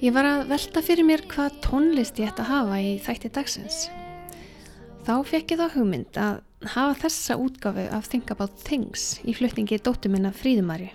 [0.00, 3.76] Ég var að velta fyrir mér hvað tónlist ég ætti að hafa í þætti dagsins.
[5.06, 6.40] Þá fekk ég þá hugmynd að
[6.74, 10.90] hafa þessa útgafu af Think About Things í flutningi dóttu minna Fríðumarju.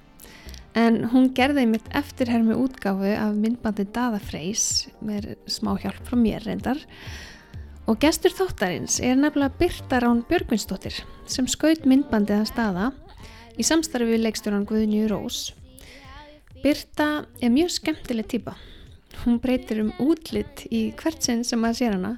[0.75, 6.43] En hún gerði mitt eftirhermi útgafu af myndbandi Dada Freys með smá hjálp frá mér
[6.43, 6.81] reyndar
[7.87, 12.91] og gestur þáttarins er nefnilega Birta Rán Björgvinsdóttir sem skaut myndbandið að staða
[13.55, 15.53] í samstarfi við leikstjóran Guðnju Rós.
[16.63, 18.55] Birta er mjög skemmtileg típa.
[19.23, 22.15] Hún breytir um útlitt í hvert sinn sem maður sér hana.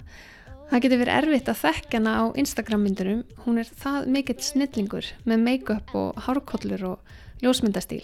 [0.68, 3.22] Það getur verið erfitt að þekka hana á Instagram myndunum.
[3.46, 7.14] Hún er það mikill snillingur með make-up og hárkollur og
[7.44, 8.04] ljósmyndastíl.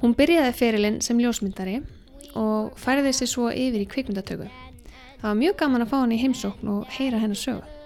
[0.00, 1.80] Hún byrjaði ferilinn sem ljósmyndari
[2.38, 4.48] og færiði sér svo yfir í kvikmyndatöku.
[5.20, 7.81] Það var mjög gaman að fá hann í heimsókn og heyra hennar sögu.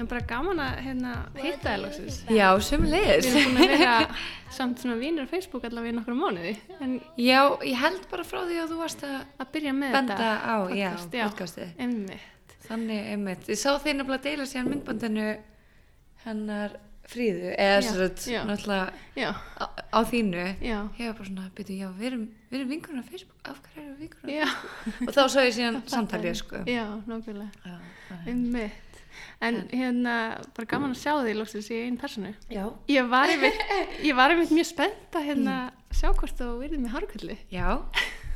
[0.00, 2.18] En bara gaman að hérna, hitta þér lóksins.
[2.32, 3.26] Já, sömulegis.
[3.28, 3.94] Við erum búin að vera
[4.56, 6.54] samt svona vínur á Facebook allavega í nokkru mánuði.
[6.80, 10.16] En Já, ég held bara frá því að þú varst að að byrja með benda
[10.16, 11.24] þetta á, já, podcast, já.
[11.28, 11.72] podcastið.
[11.84, 12.54] Einmitt.
[12.70, 13.48] Þannig, einmitt.
[13.52, 15.28] Ég sá þeir nefnilega deila síðan myndbandinu
[16.24, 16.78] hennar
[17.10, 18.40] fríðu, eða Já, svo að já.
[18.46, 20.44] náttúrulega á, á þínu.
[20.62, 23.82] já, Ég var bara svona, byrju, já, við erum, erum vinkunar á Facebook, af hverju
[23.82, 24.30] erum við vinkunar?
[24.36, 24.48] já,
[25.08, 26.62] Og þá sá ég síðan samtalið, sko.
[26.70, 26.86] já,
[29.10, 29.48] er-.
[29.48, 30.14] En hérna,
[30.56, 32.32] bara gaman að sjá því lóksins í einn personu.
[32.52, 32.64] já.
[32.90, 33.60] Ég var einmitt,
[34.08, 35.58] ég var einmitt mjög spennt að hérna
[35.90, 37.38] sjá hvort þú verðið með hárkvöldi.
[37.52, 37.68] Já,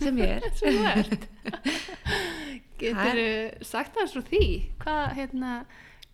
[0.03, 0.49] sem ég er.
[0.59, 1.29] Sem þú ert.
[2.81, 3.21] Getur
[3.65, 4.47] sagt það svo því?
[4.83, 5.53] Hvað, hérna,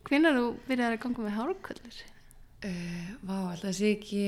[0.08, 2.02] hvenær þú byrjaði að ganga með hárkvöldur?
[2.60, 4.24] Uh, vá, alltaf sé ekki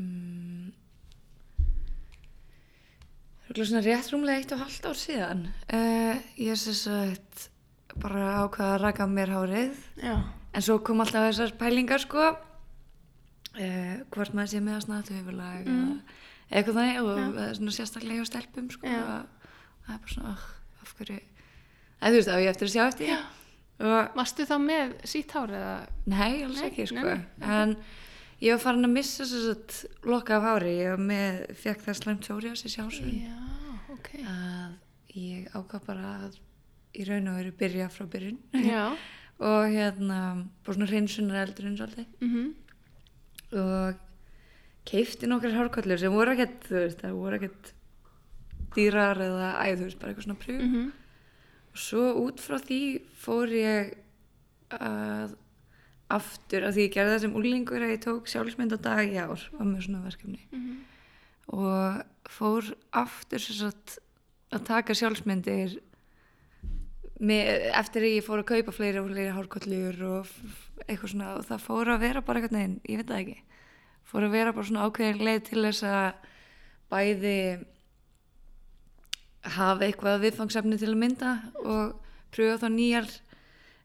[0.00, 0.72] um,
[3.52, 7.50] svona rétt rúmlega eitt og halvt ár síðan uh, Ég er sem sagt
[8.02, 10.16] bara ákvaða að raka mér hárið Já.
[10.52, 15.66] en svo kom alltaf þessar pælingar sko uh, hvort maður sé með að snata höfulag
[15.66, 16.00] Mm.
[16.50, 17.54] eitthvað þannig og Já.
[17.58, 18.92] svona sérstaklega hjá stelpum sko og
[19.86, 20.46] það er bara svona, ah,
[20.82, 23.16] af hverju eða þú veist, á ég eftir að sjá eftir
[23.76, 25.72] og Varstu þá með sítt hár eða?
[26.06, 26.94] Nei, alls Nei, ekki, sko.
[27.02, 27.48] nei, nei.
[27.60, 27.76] En
[28.40, 30.70] ég var farin að missa þess að loka af hári.
[30.80, 33.10] Ég með, fekk það slæmt psoriasis í hásum.
[33.20, 33.36] Já,
[33.92, 34.08] ok.
[34.24, 34.72] Að
[35.12, 36.38] ég ákvað bara að
[36.96, 38.38] í raun og veru byrja frá byrjun.
[39.46, 40.18] Og hérna,
[40.64, 42.06] bara svona hreinsunar eldur eins og alltaf.
[42.24, 42.54] Mm
[43.56, 43.94] Og
[44.86, 47.72] keifti nokkar hárkollur sem voru ekkert, þú veist, það voru ekkert
[48.76, 50.62] dýrar eða æð, þú veist, bara eitthvað svona pröf.
[50.62, 50.90] -hmm.
[51.72, 52.80] Og svo út frá því
[53.24, 53.94] fór ég
[54.70, 55.36] að
[56.10, 59.16] aftur, af því ég gerði það sem úlingur að ég tók sjálfsmynd á dag í
[59.18, 60.76] ár, var með svona verkefni Mhm.
[61.48, 63.98] og fór aftur sagt
[64.52, 65.78] að taka sjálfsmyndir
[67.20, 70.26] með, eftir að ég fór að kaupa fleiri og fleiri hárkollur og
[70.86, 73.38] eitthvað svona og það fór að vera bara eitthvað neginn, ég veit það ekki
[74.06, 76.12] fór að vera bara svona ákveðin leið til þess að
[76.92, 77.36] bæði
[79.56, 81.32] hafa eitthvað viðfangsefni til að mynda
[81.62, 81.94] og
[82.34, 83.08] pröfa þá nýjar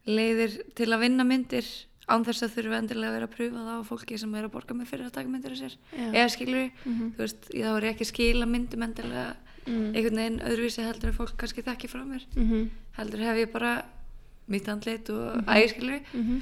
[0.10, 1.68] leiðir til að vinna myndir
[2.12, 4.54] án þess að þurfa endilega að vera að pröfa það á fólki sem er að
[4.56, 6.08] borga mig fyrir að taka myndir af sér Já.
[6.12, 7.12] eða skilur Mhm.
[7.16, 9.36] þú veist, ég þá er ekki skila myndum endilega
[9.68, 9.94] Mm.
[9.96, 12.70] einhvern veginn öðruvísi heldur en fólk kannski þekki frá mér Mhm.
[12.98, 13.84] heldur hef ég bara
[14.48, 15.48] mitt andlit og mm Mhm.
[15.48, 16.42] ægiskilur Mhm.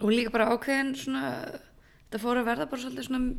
[0.00, 1.60] og líka bara ákveðin svona
[2.10, 3.34] þetta fór að verða bara svolítið svona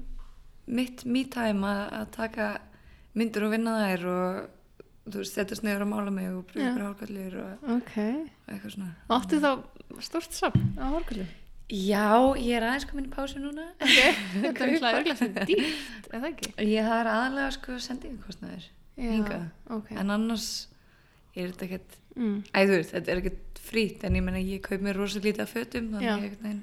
[0.68, 2.62] mitt me time að, að taka
[3.16, 4.50] myndir og vinna þær og
[5.12, 7.98] þú veist, setjast niður að mála mig og pröfa ykkur hálkallir og, Ok.
[8.48, 9.64] og eitthvað svona Áttu þá
[10.02, 11.26] stort sapn á hárkvöldu?
[11.70, 13.96] Já, ég er aðeins komin í pásu núna Ok.
[14.44, 16.52] Þetta er hlæðurlega sem dýrt, eða ekki?
[16.62, 18.68] Ég það er aðalega sko sendingakostnaður
[19.02, 19.90] hingað, Ok.
[19.98, 20.50] en annars
[21.36, 22.38] er þetta ekkert Mm.
[22.56, 25.42] Æ, þú veist, þetta er ekkert frýtt en ég menna ég kaup mér rosa lítið
[25.44, 25.90] af fötum
[26.46, 26.62] veginn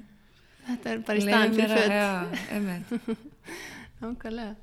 [0.65, 1.91] Þetta er bara í mér fyrir að- föt.
[1.93, 3.19] Já, einmitt
[4.01, 4.55] Nákvæmlega.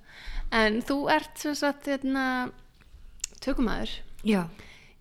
[0.50, 2.24] En þú ert sem sagt hérna
[3.44, 3.92] tökumæður
[4.26, 4.42] Já,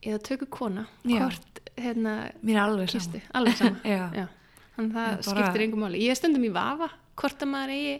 [0.05, 0.85] eða tökukona.
[1.03, 2.13] Hvort hérna
[2.45, 3.81] mér er alveg saman alveg sama.
[3.95, 4.27] Já, Já.
[4.79, 6.01] Að það Ég bara- skiptir yngum máli.
[6.07, 6.89] Ég stundum í vafa
[7.19, 7.95] hvort að maður eigi,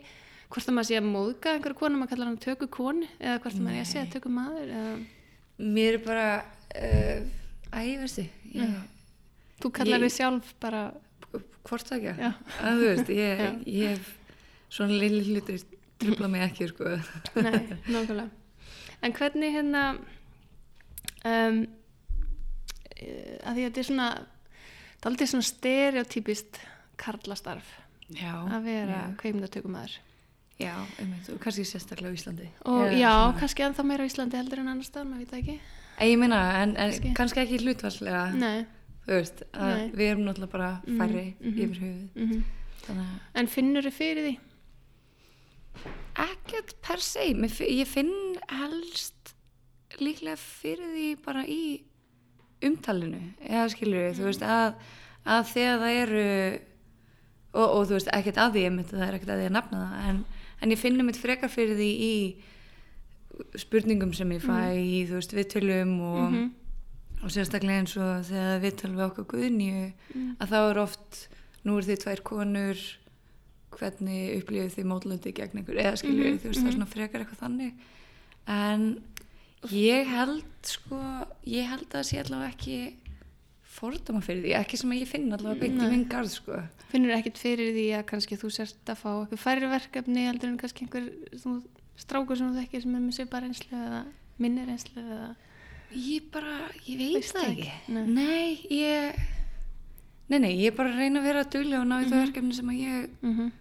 [0.49, 3.65] hvort að maður sé að móðga einhverju konu, maður kallar hann tökukonu eða hvort að
[3.65, 4.93] maður eigi að segja tökumæður eða
[5.75, 7.19] mér er bara uh,
[7.69, 8.23] Æ, veistu
[8.55, 8.77] ég,
[9.61, 10.83] þú kallar Ég- þig sjálf bara,
[11.69, 14.07] Hvort það ekki að, Þú veist, ég, ég hef
[14.73, 15.59] svona lilli hlutir
[15.99, 16.95] trubla mig ekki sko.
[17.43, 18.29] nei, nákvæmlega.
[19.03, 19.83] En hvernig hérna,
[21.27, 21.59] um,
[22.99, 24.07] að því að þetta er svona,
[24.99, 26.59] það er aldrei svona stereotypist
[26.99, 27.69] karlastarf
[28.09, 29.97] Já, að vera kveimdatökumæður.
[30.59, 34.35] Já, einmitt, og kannski sérstaklega á Íslandi Og já, svona- kannski ennþá meira á Íslandi
[34.35, 35.59] heldur en annars staðar, maður veit ekki.
[35.99, 37.13] Ég meina, en, en Kannski.
[37.15, 38.65] kannski ekki hlutvarslega Nei,
[39.05, 39.89] Þú veist, að Nei.
[39.91, 41.59] við erum náttúrulega bara Mhm, færri mhm.
[41.63, 42.43] yfir höfuð Mm
[42.89, 44.37] að En finnur þið fyrir því?
[46.19, 49.33] ekkert per se ég finn helst
[49.99, 51.81] líklega fyrir því bara í
[52.65, 54.73] umtalinu eða skilur við, þú veist að,
[55.25, 56.25] að þegar það eru
[57.53, 59.81] og, og þú veist, ekkert að því einmitt, það er ekkert að því að nafna
[59.85, 60.19] það en,
[60.61, 62.13] en ég finn einmitt frekar fyrir því í
[63.59, 66.49] spurningum sem ég fæ í, þú veist, viðtölum og, Mhm.
[67.23, 70.35] og sérstaklega eins og þegar viðtöl við okkur Guðnýju Mm.
[70.39, 71.27] að þá er oft,
[71.65, 72.77] nú er þið tvær konur
[73.71, 77.21] hvernig upplifið þið mótlöndi gegn einhver, eða skilur Mhm, þú veist, það er svona frekar
[77.21, 77.73] eitthvað þannig
[78.47, 79.01] en
[79.75, 80.99] ég held sko,
[81.49, 82.77] ég held að það sé allavega ekki
[83.79, 85.89] fordama fyrir því, ekki sem að ég finn allavega beint í Nei.
[85.93, 89.67] minn garð sko Finnur ekkert fyrir því að kannski þú sérst að fá eitthvað færri
[89.69, 91.05] verkefni heldur en kannski einhver
[91.37, 91.53] þú,
[92.01, 93.99] strákur sem þú þekkir sem er með svipa reynslu eða
[94.41, 95.27] minni reynslu eða
[95.99, 96.55] ég bara,
[96.87, 97.93] ég veit Veist það ekki ekki?
[97.93, 98.07] Nei.
[98.15, 99.21] nei, ég
[100.29, 102.11] nei, nei, ég er bara að reyna að vera duglega og ná í Mhm.
[102.11, 103.51] það verkefni sem að ég mm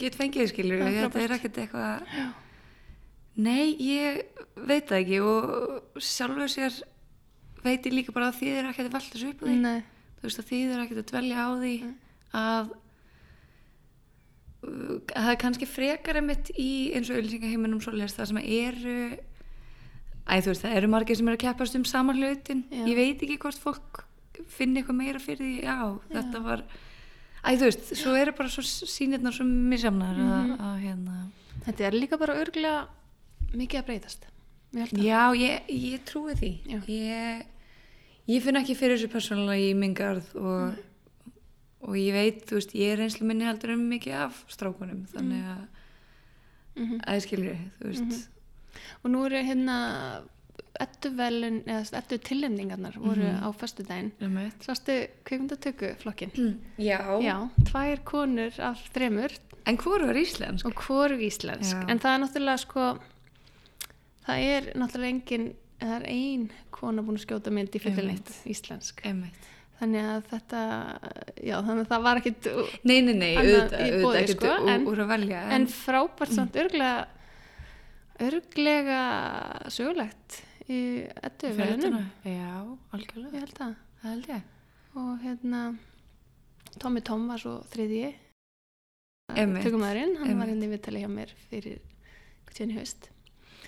[0.00, 2.06] get fengið skilur þetta er ekkert eitthvað
[3.36, 4.22] nei, ég
[4.56, 6.76] veit það ekki og sjálfur sér
[7.64, 9.80] veit ég líka bara að þið er ekkert að velta þessu upp á því Nei,
[10.20, 11.94] þú veist að þið er ekkert að dvelja á því Nei.
[12.34, 12.72] að
[14.64, 18.94] að það er kannski frekar einmitt í eins og auðlýsingaheiminum svoleiðis það sem eru
[20.24, 22.84] æ veist það eru margir sem eru að keppast um saman hlutin Já.
[22.88, 24.04] ég veit ekki hvort fólk
[24.48, 25.76] finni eitthvað meira fyrir því já,
[26.14, 26.62] þetta var
[27.44, 30.32] æ veist, svo eru bara svo sínirnar svo misjamnar Mhm.
[30.32, 31.18] að, að hérna
[31.66, 32.86] þetta er líka bara örglega
[33.60, 34.26] mikið að breytast
[34.74, 36.50] Ég að já, ég, ég trúi því
[36.90, 37.46] ég,
[38.26, 40.74] ég finn ekki fyrir þessu persónulega í minn garð og,
[41.86, 45.44] og ég veit, þú veist, ég er reynslu minni heldur um mikið af strákunum þannig
[45.54, 45.64] að,
[46.74, 47.00] Mhm.
[47.06, 48.28] að ég skilur þú veist,
[49.04, 50.24] Og nú eru hérna
[50.82, 53.44] ettuvelun eða ettu tilendingarnar voru Mhm.
[53.46, 54.10] á föstudaginn
[54.42, 56.58] eitt Sástu kvikmyndatöku flokkin?
[56.78, 56.98] já.
[57.22, 59.30] Já, tvær konur af þremur
[59.66, 60.66] en hvor var íslensk?
[60.66, 61.88] og hvoru íslensk Já.
[61.88, 62.98] en það er náttúrulega sko
[64.26, 65.48] það er náttúrulega engin
[65.80, 69.02] það er ein kona búin að skjóta mynd í fullilitt íslensk.
[69.04, 69.50] Einmitt.
[69.80, 70.60] þannig að þetta
[71.42, 72.46] já þannig að það var ekkit
[72.86, 77.06] nei, nei, nei, auðvitað, auðvitað ekkert sko, en- úr að velja en frábært samt örglega
[78.22, 78.98] örglega
[79.74, 80.38] sögulegt
[80.70, 80.78] í
[81.26, 82.52] ettu velunum já,
[82.94, 83.34] algjörlega.
[83.34, 83.74] Ég held að.
[84.00, 84.44] Það held ég.
[84.94, 85.62] Og hérna
[86.80, 88.14] Tommy Tom var svo þriðji.
[89.34, 89.64] Einmitt.
[89.66, 90.54] tökumæðurinn, hann var Einmitt.
[90.54, 91.80] hérna í viðtali hjá mér fyrir
[92.54, 93.10] í haust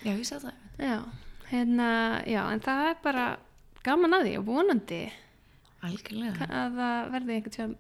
[0.06, 0.52] já, ég sá það
[0.86, 0.96] Já,
[1.50, 1.90] hérna,
[2.28, 3.26] já, en það er bara
[3.86, 5.00] gaman að því og vonandi
[5.86, 7.74] algjörlega að það verði einhvern tíðan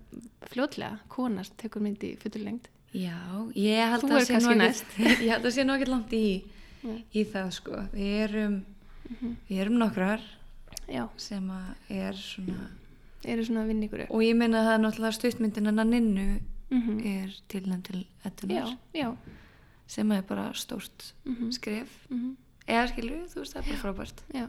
[0.52, 2.68] fljótlega kona sem tekur mynd í fullurlengd.
[2.96, 3.16] Já,
[3.66, 4.36] ég held að sé
[5.50, 6.24] að sé ekkert langt í,
[7.16, 8.58] í það sko við erum,
[9.06, 9.36] Mhm.
[9.48, 10.22] við erum nokkrar
[10.90, 12.64] Já, sem að er svona
[13.26, 13.62] eru svona
[14.06, 14.10] upp.
[14.10, 16.24] og ég meina að það er náttúrulega stuttmyndin en að ninnu
[16.68, 19.12] Mm er tilnæm til Já, ettunar já.
[19.86, 21.88] Sem er bara stórt Mm skref.
[22.10, 22.34] -hmm.
[22.66, 24.22] eða skilju, þú veist það er bara frábært.
[24.34, 24.48] Já,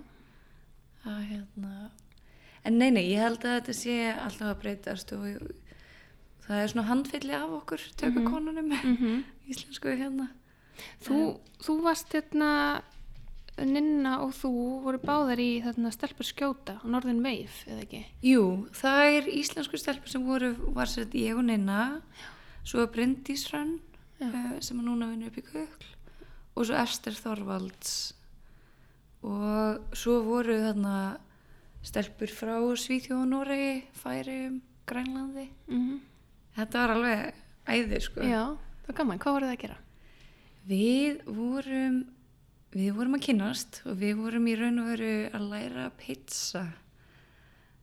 [1.06, 1.92] að hérna
[2.66, 5.22] en nei, nei, ég held að þetta sé alltaf að breytast og
[6.48, 10.28] það er svona handfylli af okkur tökukonunum mm mm íslensku hérna.
[11.02, 12.82] Þú, þú varst hérna
[13.58, 14.52] Ninna og þú
[14.84, 18.02] voru báðar í þarna stelpur skjóta á Norðin Veif, eða ekki?
[18.22, 22.02] Jú, það er íslensku stelpur sem voru, var sér ég og Ninna,
[22.64, 23.80] svo Bryndís Hrönn.
[23.80, 23.87] Já.
[24.22, 25.88] Uh, sem er núna vinnur upp í Kukl
[26.58, 27.96] og svo Ester Þorvalds
[29.28, 30.96] og svo voru þarna
[31.86, 35.50] stelpur frá Svíþjóð og Noregi, Færium, Grænlandi.
[35.72, 36.00] Mm
[36.58, 37.36] Þetta var alveg
[37.70, 38.24] æði sko.
[38.26, 38.40] Já,
[38.82, 39.20] það var gaman.
[39.22, 39.76] Hvað voru það að gera?
[40.68, 42.00] Við vorum,
[42.74, 46.64] við vorum að kynnast og við vorum í raun og veru að læra pizza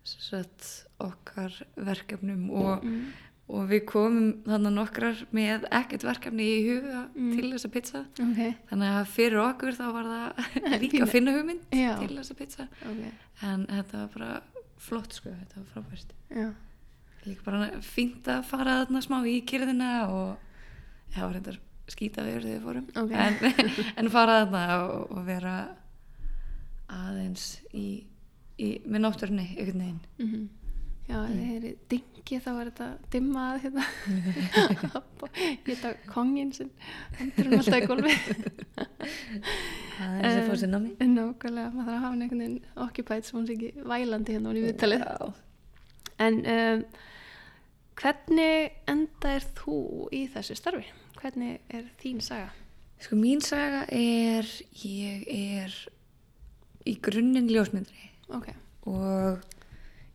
[0.05, 0.67] satt
[1.01, 3.13] okkar verkefnum og, Mm.
[3.49, 7.33] Og við komum þannig nokkrar með ekkert verkefni í huga Mm.
[7.37, 8.01] til þessa pizza.
[8.25, 8.39] Ok,
[8.71, 11.93] þannig að fyrir okkur þá var það líka að finna hugmynd Já.
[12.01, 12.69] til þessa pizza.
[12.89, 13.03] Ok,
[13.43, 14.31] en þetta var bara
[14.85, 16.15] flott sko, þetta var frábært.
[16.35, 16.49] Já.
[17.25, 20.35] líka bara fínt að fara þarna smá í kyrðina og
[21.15, 22.89] það var reyndar skýta við þegar við fórum.
[22.97, 23.13] Ok.
[23.13, 23.71] en,
[24.03, 25.55] en fara þarna og, og vera
[26.89, 28.05] aðeins í,
[28.61, 30.05] í með náttúrunni einhvern veginn.
[30.19, 30.49] Mm
[31.05, 33.87] Já, ef þið heyrið dingi þá er þetta dimmað hérna.
[35.67, 36.73] Geta kongin sinn,
[37.19, 38.17] hendur hún alltaf í gólfi.
[39.99, 43.29] það er þess að fá sér námi Nákvæmlega, maður þarf að hafa einhvern veginn occupætt
[43.29, 45.07] sem hún sé ekki vælandi hérna hún í viðtalið.
[46.25, 46.85] En um,
[48.01, 49.79] hvernig enda er þú
[50.15, 50.87] í þessu starfi?
[51.21, 52.53] Hvernig er þín saga?
[53.05, 54.49] sko mín saga er
[54.81, 55.75] ég er
[56.89, 58.49] í grunninn ljósmyndri Ok,
[58.89, 59.43] og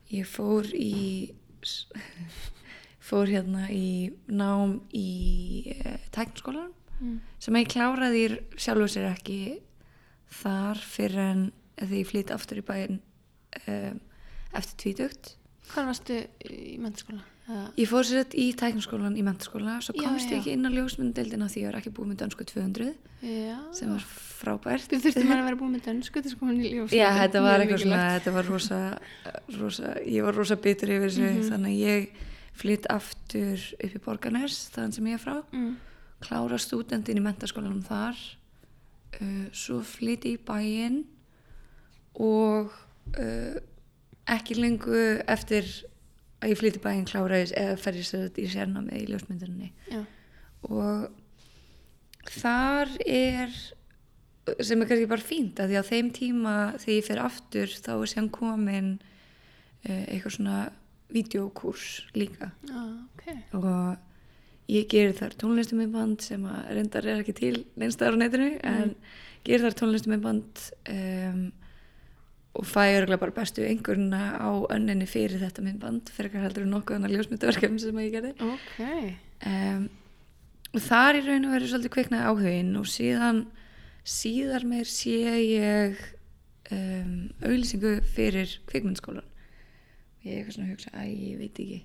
[0.10, 1.32] ég fór í
[3.10, 5.08] fór hérna í nám í
[5.80, 7.22] uh, tæknskólanum Mm.
[7.39, 8.24] sem ég kláraði
[8.60, 9.36] sjálfur sér ekki
[10.42, 11.44] þar fyrir en
[11.80, 12.98] því ég flýtt aftur í bæinn
[13.72, 14.01] um,
[14.51, 15.30] eftir tvítugt
[15.70, 17.24] Hvar varstu í mentaskóla?
[17.79, 20.36] Ég fór sér í tæknskólan í mentaskóla svo Já, komst já.
[20.36, 22.89] ég ekki inn á ljósmyndeldina því ég var ekki búið með dönsku 200
[23.25, 23.56] já.
[23.74, 24.03] sem var
[24.39, 26.94] frábært Þú þurfti maður að vera búin með dönsku til sko hann í ljós.
[26.94, 28.79] Já, þetta var eitthvað svona, þetta var rosa,
[29.60, 31.50] rosa, ég var rosa bitur yfir þessu, Mhm.
[31.50, 32.10] þannig að ég
[32.53, 35.75] flytt aftur upp í Borgarnes, þaðan sem ég er frá, Mm.
[36.22, 38.15] klára stúdendin í mentaskólanum þar,
[39.22, 41.03] uh, svo flytt í bæinn
[42.20, 42.72] og
[43.18, 43.56] uh,
[44.27, 45.65] ekki lengu eftir
[46.39, 50.01] að ég flytt í bæinn kláraðis eða fer ég sér í sérnámið í ljósmynduninni Já.
[50.69, 53.53] og þar er
[54.65, 57.91] sem er kannski bara fínt að því á þeim tíma þegar ég fer aftur þá
[57.96, 60.60] er sem komin uh, eitthvað svona
[61.13, 63.25] videokurs líka Já, ok.
[63.60, 68.93] og ég gerir þar tónlistuminnband sem að reyndar er ekki til neinstæðar á netinu en
[69.48, 71.41] gerir þar tónlistuminnband um,
[72.60, 77.00] og fæ örgulega bara bestu einhverjuna á önninni fyrir þetta minnband fyrir ekki heldur nokkuð
[77.00, 78.34] annar ljósmyndaverkefni sem að ég gerði.
[78.44, 78.80] Ok.
[79.48, 79.86] um,
[80.74, 83.44] og þar í raun og veru svolítið kviknaði áhugin og síðan
[84.10, 86.04] síðar meir sé ég
[86.75, 91.82] um, auðlýsingu fyrir kvikmyndskólan og ég er eitthvað svona að hugsa að ég veit ekki.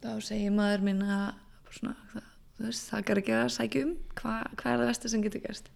[0.00, 1.26] Þá segir maður minn að
[1.70, 3.98] svona, það, þú veist, það gar ekki að sækja um.
[4.18, 5.70] Hvað hva er það versta sem getur gerst?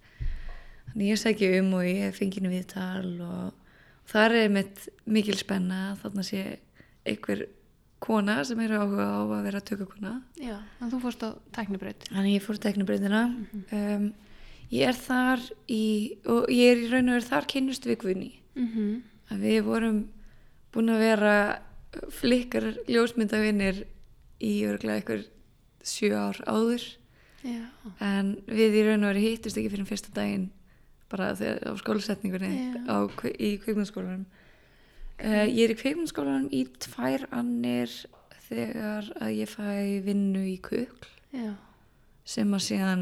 [0.88, 3.63] Þannig ég sækja um og ég fengi henni viðtal og
[4.10, 6.42] þar er mitt mikil spenna þarna sé
[7.04, 7.46] einhver
[8.04, 12.04] kona sem eru áhuga á að vera tökukona Já, en þú fórst á tæknibraut.
[12.10, 13.22] Þannig ég fór að teknabreytina.
[13.72, 14.08] um,
[14.74, 15.40] ég er þar
[15.72, 15.84] í,
[16.28, 18.32] og ég er í raun og veru þar kynnust við Guðni.
[18.54, 20.00] Mm Að við vorum
[20.74, 21.36] búin að vera
[22.12, 23.86] flikkar ljósmyndavinir
[24.44, 25.22] í örgulega einhver
[25.80, 26.84] sjö ár áður.
[27.44, 27.64] Já.
[28.04, 30.50] En við í raun og veru hittust ekki fyrir fyrsta daginn
[31.14, 32.84] bara á skólasetningunni Já.
[32.90, 32.96] á,
[33.38, 34.26] í kveikmyndaskólanum.
[35.22, 37.92] Uh, ég er í kveikmyndaskólanum í tvær annir
[38.50, 41.10] þegar að ég fæ vinnu í kukl.
[41.34, 41.54] Já.
[42.24, 43.00] sem að síðan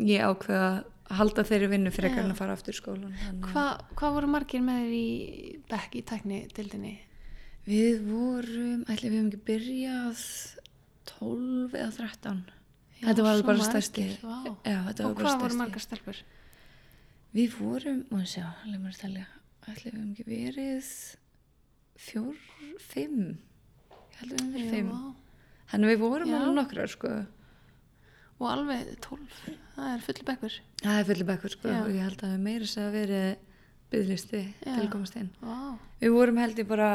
[0.00, 0.70] ég ákveða
[1.10, 3.64] að halda þeirri vinnu fyrir ekki að fara aftur í skólan Þannig að Hva,
[3.98, 5.08] hvað voru margir með þér í
[5.70, 6.94] bekk í tæknidildinni?
[7.68, 10.24] við vorum, ætli við hefum ekki byrjað
[11.10, 12.40] 12 eða 13
[13.00, 16.22] Já, þetta var svo bara stærsti Og hvað voru margar stelpur?
[17.36, 18.46] Við vorum, ég sjá,
[18.82, 19.26] mér að telja
[19.70, 20.88] ætli við hefum ekki verið
[22.00, 22.38] fjór,
[22.90, 24.94] fimm ég held við hefum verið fimm
[25.70, 26.38] þannig við vorum Já.
[26.40, 27.12] alveg nokkrar sko
[28.40, 29.24] Og alveg 12,
[29.76, 30.54] það er fulli bekkur.
[30.80, 31.80] það er fulli bekkur sko Já.
[31.84, 33.26] og ég held að við meira sér að verið
[33.92, 35.58] byggðlisti til að komast inn Vá.
[36.00, 36.90] Við vorum held ég bara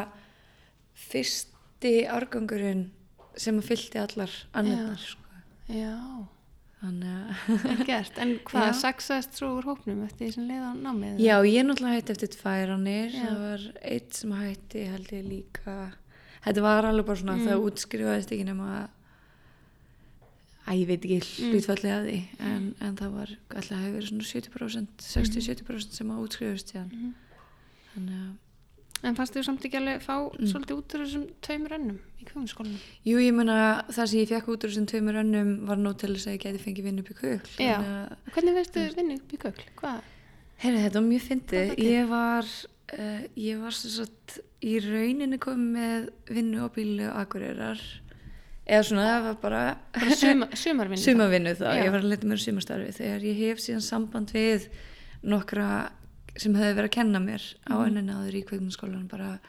[0.95, 2.87] fyrsti árgangurinn
[3.37, 5.21] sem að fyllti allar annirnar sko.
[5.69, 6.25] Já, að
[7.85, 8.17] gert.
[8.17, 8.73] En hvað, Já.
[8.81, 11.19] saxast svo úr hópnum eftir því sem leið á námið?
[11.23, 13.21] Já, ég náttúrulega hætti eftir tvær annir Já.
[13.25, 15.77] það var eitt sem hætti held ég líka
[16.45, 17.45] Þetta var alveg bara svona Mm.
[17.47, 18.89] það útskrifaðist ekki nema
[20.67, 21.51] að ég veit ekki Mm.
[21.53, 25.11] hlutfallið af því en, en það var alltaf hefur verið svona 70% Mhm.
[25.13, 27.13] 60-70% sem að útskrifast síðan Mhm.
[27.95, 28.31] Þannig að
[29.03, 30.47] En fannst þau samt ekki alveg fá Mm.
[30.49, 32.79] svolítið út úr þessum tveimur önnum í kvömskólanum?
[33.05, 36.13] Jú, ég meina það sem ég fekk út úr þessum tveimur önnum var nóg til
[36.15, 37.51] þess að ég geti fengið vinn upp í kukl.
[37.59, 37.75] Já.
[37.77, 39.67] Að, Hvernig veistu vinnu upp í kökl?
[39.77, 39.99] Hvað?
[40.63, 41.75] heyrðu, þetta var mjög fyndið.
[41.77, 42.45] Ég var,
[42.97, 47.81] uh, ég var svo satt í rauninni komið með vinnu á bílu akureyrar.
[48.65, 51.03] Eða svona, það var bara Bara suma, sumarvinnu?
[51.03, 51.67] sumavinnu þá.
[51.75, 51.83] Já.
[51.85, 52.93] Ég var að leta mér sumastarfi.
[52.97, 54.65] Þegar ég hef síðan samband við
[55.21, 55.91] nokkra
[56.37, 57.85] sem hefði verið að kenna mér á Mhm.
[57.87, 59.39] önnuna áður í kveikmundskólanum bara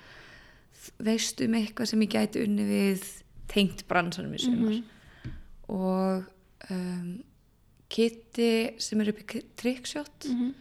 [1.03, 3.07] veistu um eitthvað sem ég gæti unni við
[3.49, 4.85] tengt bransanum í sumar Mhm.
[5.69, 6.25] og
[6.71, 7.23] um,
[7.89, 10.55] Kitty sem er upp í trickshot Mhm.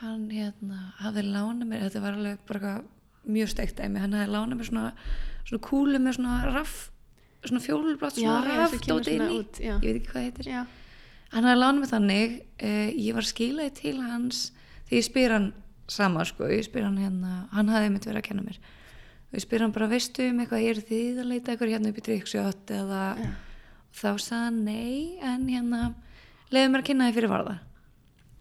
[0.00, 2.82] hann hérna hafði lánað mér þetta var alveg bara
[3.28, 4.92] mjög steikt dæmi hann hafði lánað mér svona,
[5.46, 6.90] svona kúlu með svona raff
[7.44, 10.66] svona fjólublátt svona kemur rafdót inn í ég veit ekki hvað heitir Já.
[11.32, 14.52] hann hafði lánað mér þannig uh, ég var skilaði til hans
[14.86, 15.52] þegar ég spyr hann
[15.88, 16.48] sama sko.
[16.50, 18.58] Ég spyr hann hérna, hann hafði mitt verið að kenna mér.
[19.26, 21.98] Og ég spyr hann bara veistu um eitthvað eru þið að leita eitthvað hérna upp
[22.00, 23.02] í trickshot eða?
[23.20, 23.30] Já.
[23.96, 25.94] þá sagði hann nei en hérna
[26.52, 27.54] leiði mér að kynna þið fyrir varða.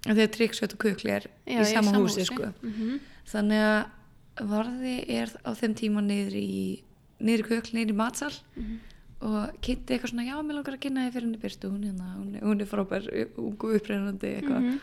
[0.05, 2.49] Af því að trickshot og kukli er Já, í sama húsi sko.
[2.61, 2.97] Mhm.
[3.31, 6.49] þannig að varði er á þeim tíma niður í
[7.23, 8.33] niður í kukli, niður í matsal.
[8.57, 8.75] Mhm.
[9.25, 12.07] og kynnti eitthvað svona já, mér langar að kynna þið fyrir henni byrstu hún, hérna,
[12.19, 13.05] hún, er- hún er frábær,
[13.39, 14.61] ungu upprennandi eitthvað.
[14.61, 14.79] Mhm.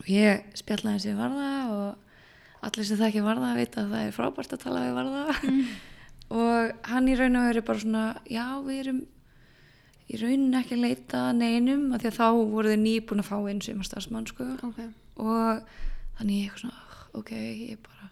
[0.00, 4.06] Og ég spjallaði þessi varða og allir sem það ekki varða að vita að það
[4.06, 5.36] er frábært að tala við varða.
[6.36, 8.96] Og hann í raun og veru bara svona já við erum
[10.10, 13.28] í raunin ekki að leita að neinum af því að þá voru þið nýbúin að
[13.28, 14.46] fá einn sem að starfsmann sko.
[14.66, 14.80] Ok,
[15.22, 15.60] og
[16.18, 18.10] þannig ég eitthvað svona "Ah, ok, ég bara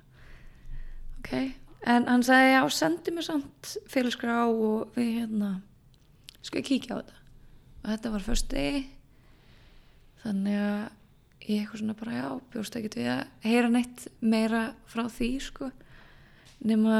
[1.18, 1.32] ok,
[1.94, 5.50] en hann sagði já, sendi mér samt félagsgrá og við hérna
[6.42, 7.18] sko ég kíkja á þetta.
[7.82, 8.86] Og þetta var först degi
[10.22, 10.84] þannig að
[11.44, 15.70] ég eitthvað svona bara já, bjóst ekki við að heyra neitt meira frá því sko.
[16.64, 16.98] Nema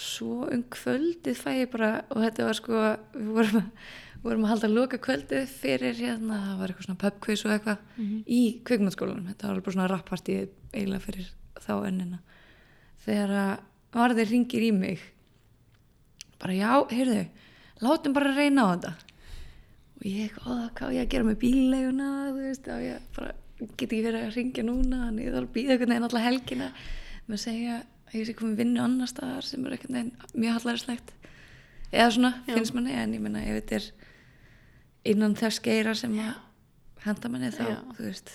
[0.00, 2.80] svo um kvöldið fæ ég bara og þetta var sko
[3.14, 3.86] við vorum að,
[4.22, 8.02] vorum að halda að loka kvöldið fyrir hérna, það var eitthvað svona pubquiz og eitthvað
[8.26, 9.28] í kvikmyndaskólanum.
[9.32, 10.38] Þetta var bara svona rappartí
[10.72, 12.20] eiginlega fyrir þá ennina.
[13.02, 13.54] Þegar að
[13.92, 15.02] varðir ringir í mig
[16.42, 17.24] bara já, heyrðu
[17.82, 18.92] látum bara reyna á þetta
[20.02, 23.32] og ég "Ó, hvað ég að gera með bílleguna þú veist, á ég bara
[23.78, 26.72] get ekki verið að ringja núna en ég þarf að býða einhvern veginn alla helgina.
[27.28, 27.76] Með að segja
[28.08, 31.12] að ég sé komið vinnu annar staðar sem er einhvern veginn mjög hallarinslegt
[31.92, 32.54] eða svona, Já.
[32.56, 33.86] finnst manni en ég meina ef þetta er
[35.12, 36.34] innan þess geira sem að
[37.04, 37.78] henda manni þá, Já.
[37.96, 38.32] þú veist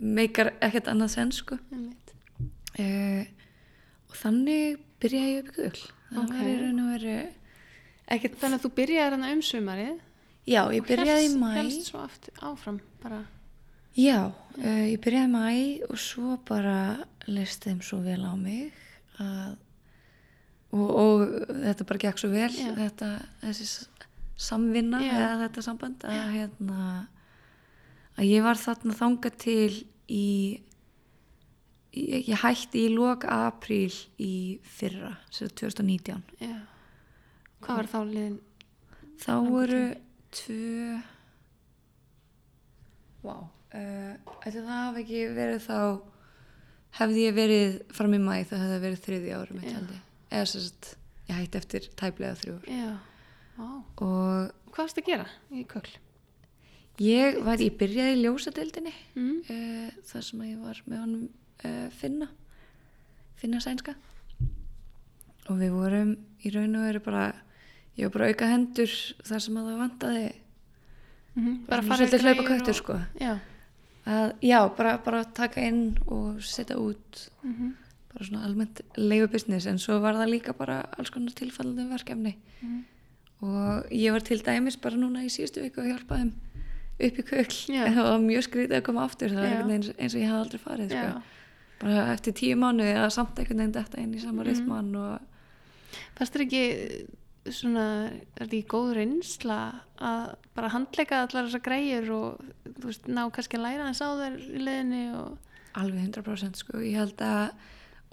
[0.00, 1.58] meikar ekkert annað sen sko.
[2.78, 3.22] Uh,
[4.10, 6.32] og þannig byrjaði ég upp í gull það Ok.
[6.34, 7.28] var í raun og veru
[8.14, 10.00] ekkert þannig að þú byrjaði hann um sumarið
[10.46, 13.24] já, ég byrjaði í mæ hélst svo aftur áfram bara,
[13.96, 16.78] já, uh, ég byrjaði í mæ og svo bara
[17.26, 18.72] leist þeim svo vel á mig
[19.22, 19.54] að
[20.74, 22.70] og, og þetta bara gekk svo vel Já.
[22.76, 23.10] þetta,
[23.44, 23.68] þessi
[24.34, 25.12] samvinna Já.
[25.14, 26.86] eða þetta samband að hérna
[28.18, 29.70] að ég var þarna þanga til
[30.10, 30.26] í
[31.94, 36.56] ég, ég hætti í lok apríl í fyrra, sem sagt 2019 já.
[37.64, 38.40] Hvað var þá liðin
[39.22, 39.84] þá voru
[40.40, 40.98] tvö.
[43.24, 44.12] Vá uh,
[44.44, 45.78] Ætli það hafi ekki verið þá
[47.00, 50.94] hefði ég verið fram í mæ það hefði verið þriði árum eða sagt,
[51.28, 52.58] ég hætti eftir tæplega þrjú
[53.54, 53.66] Vá.
[54.04, 55.96] og hvað varst að gera í kökl
[57.02, 59.36] ég var, ég byrjaði í ljósadeildinni mm.
[59.50, 61.28] uh, þar sem ég var með honum
[61.66, 62.30] uh, finna
[63.44, 63.92] finna sænska.
[65.52, 67.24] Og við vorum í raun og veru bara
[67.96, 68.90] ég var bara auka hendur
[69.24, 70.32] þar sem að það vantaði.
[71.34, 72.98] Mm bara fara í svolítið hlaupa köttur og- sko.
[73.20, 73.38] já.
[74.06, 77.28] Að, já, bara, bara taka inn og setja út.
[77.42, 77.74] Mm
[78.14, 82.36] bara svona almennt leifu business en svo var það líka bara alls konar tilfallandi verkefni.
[82.62, 82.84] Mhm.
[83.42, 86.30] og ég var til dæmis bara núna í síðustu viku að hjálpa þeim
[87.00, 87.84] upp í kökl Já.
[87.86, 90.44] en það var mjög skrítið að koma aftur það veginn eins, eins og ég hafði
[90.44, 91.22] aldrei farið sko.
[91.80, 94.48] bara eftir tíu mánuði að samt einhvern veginn þetta inn í sama Mhm.
[94.48, 95.20] rithman og
[96.16, 97.06] fannst þér ekki
[97.50, 99.58] svona, er ekki góð reynsla
[100.00, 104.08] að bara handleika allar þessar græjur og þú veist, ná kannski að læra þess á
[104.20, 105.38] þær í leðinni og
[105.74, 107.50] alveg 100% sko, ég held að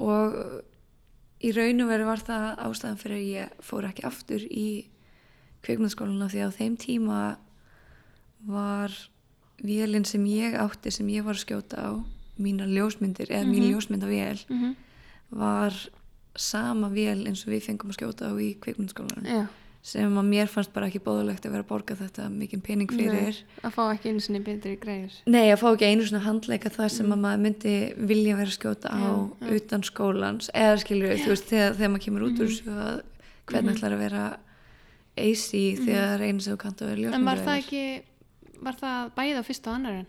[0.02, 0.36] og
[1.42, 4.68] í raun og veru var það ástæðan fyrir að ég fór ekki aftur í
[5.62, 7.20] kvikmyndaskóluna því að á þeim tíma
[8.50, 8.92] var
[9.62, 11.92] vélinn sem ég átti sem ég var að skjóta á
[12.42, 13.72] mínar ljósmyndir eða mín Mhm.
[13.74, 14.76] ljósmyndavél mm -hmm.
[15.30, 15.74] var
[16.36, 19.26] sama vél eins og við fengum að skjóta á í kvikmyndaskólanum.
[19.28, 19.48] Já,
[19.82, 23.40] sem að mér fannst bara ekki bóðulegt að vera að borga þetta mikið pening fyrir.
[23.42, 26.70] Nei, að fá ekki einu sinni betri græjur Nei, að fá ekki einu svona handleika
[26.70, 29.32] það sem að maður myndi vilja vera að skjóta á Mm.
[29.42, 29.56] Já, já.
[29.58, 30.52] utan skólans.
[30.54, 33.02] Eða skilur þú veist, þegar, þegar maður kemur út úr þessu að
[33.50, 34.24] hvernig ætlar að vera
[35.18, 35.50] AC
[35.82, 37.84] þegar einu sem þú kannt að vera ljósmyndavélar en var það ekki
[38.62, 40.08] var það bæðið á fyrst og annar en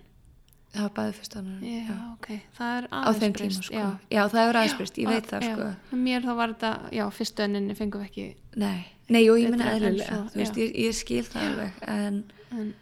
[0.73, 3.75] Það var bæði fyrst annar já, ok, það er á aðeins þeim breyst, tíma sko.
[4.09, 4.23] Já.
[4.33, 5.97] Það hefur aðeins breyst, ég Og- veit það sko.
[6.07, 9.61] Mér þá var þetta, já, fyrstu önninni fengum við ekki Nei, Nei, jú, ég en
[9.61, 12.17] eðlilega svo, þú veist, ég, ég skil það alveg en,
[12.57, 12.75] en,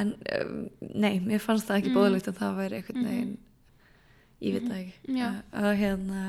[0.00, 1.98] en um, nei, mér fannst það ekki Mm.
[2.00, 3.08] bóðulegt að það væri einhvern Mhm.
[3.10, 3.38] veginn
[4.40, 5.18] ég veit það ekki.
[5.18, 5.28] Já.
[5.28, 6.22] að, að hérna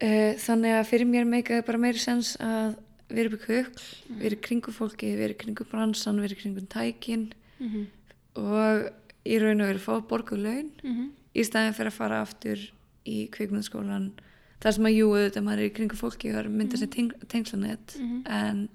[0.00, 2.76] uh, þannig að fyrir mér meikaði bara meiri sens að
[3.14, 4.18] vera upp í kökl Mhm.
[4.22, 7.32] vera í kringu fólki, vera í kringu bransan vera í kringu tækin.
[7.60, 7.86] Mm
[8.36, 8.90] og
[9.26, 11.10] í raun og veru fá borguð laun -hmm.
[11.34, 12.58] í staðin fyrir að fara aftur
[13.06, 14.12] í kvikmyndaskólan
[14.60, 17.96] þar sem að jú, auðvitað maður er í kringu fólki og mynda sér teng tengslanett
[17.98, 18.22] Mhm.
[18.26, 18.68] en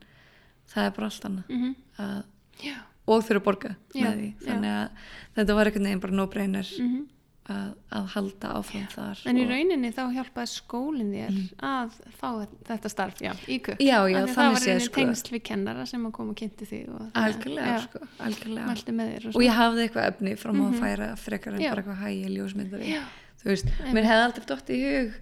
[0.70, 2.24] það er bara allt annað Mm að,
[2.64, 2.76] já,
[3.08, 4.34] og þurfa að borga Já, með því.
[4.46, 4.90] þannig að
[5.36, 6.68] þetta var einhvern veginn bara no-brainer.
[6.80, 7.08] Mm
[7.54, 11.38] að, að halda áfram þar en í rauninni þá hjálpaði skólinn þér
[11.70, 12.30] að fá
[12.70, 14.96] þetta starf, já, í kökk Já, já, það var rauninni sko.
[15.00, 16.90] tengsl við kennara sem að koma og kynnti þig
[17.24, 19.32] algjörlega, já, sko, algjörlega.
[19.36, 20.76] og, ég hafði eitthvað efni frá maður Mhm.
[20.76, 21.70] að færa frekar en Já.
[21.72, 23.02] bara eitthvað hægi ljósmyndari Já.
[23.44, 25.14] þú veist, mér hefði aldrei dótt í hug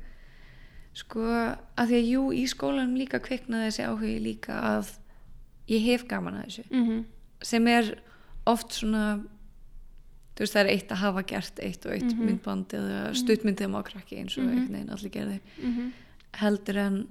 [0.98, 1.22] sko,
[1.78, 4.90] að því að jú, í skólanum líka kviknaði þessi áhugi líka að
[5.70, 7.06] ég hef gaman að þessu mm
[7.44, 8.00] sem er
[8.50, 9.22] oft svona
[10.38, 12.26] þú veist það er eitt að hafa gert eitt og eitt Mhm.
[12.28, 14.52] myndband eða stuttmyndið má krakki eins og Mhm.
[14.54, 15.92] einhvern veginn allir gerði Mhm.
[16.38, 17.08] heldur en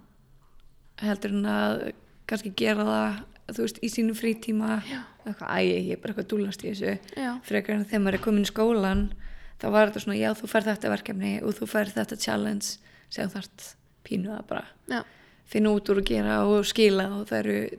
[1.02, 1.92] heldur en að
[2.28, 4.82] kannski gera það þú veist í sínu frítíma
[5.26, 7.40] eitthvað, æ, ég er bara eitthvað dúlast í þessu Já.
[7.42, 9.12] frekar en þegar maður er komin í skólan
[9.60, 12.78] þá var þetta svona, já þú fær þetta verkefni og þú fær þetta challenge
[13.10, 15.02] sem þú þarft pínu að bara Já.
[15.44, 17.78] finna út úr að gera og skila og það eru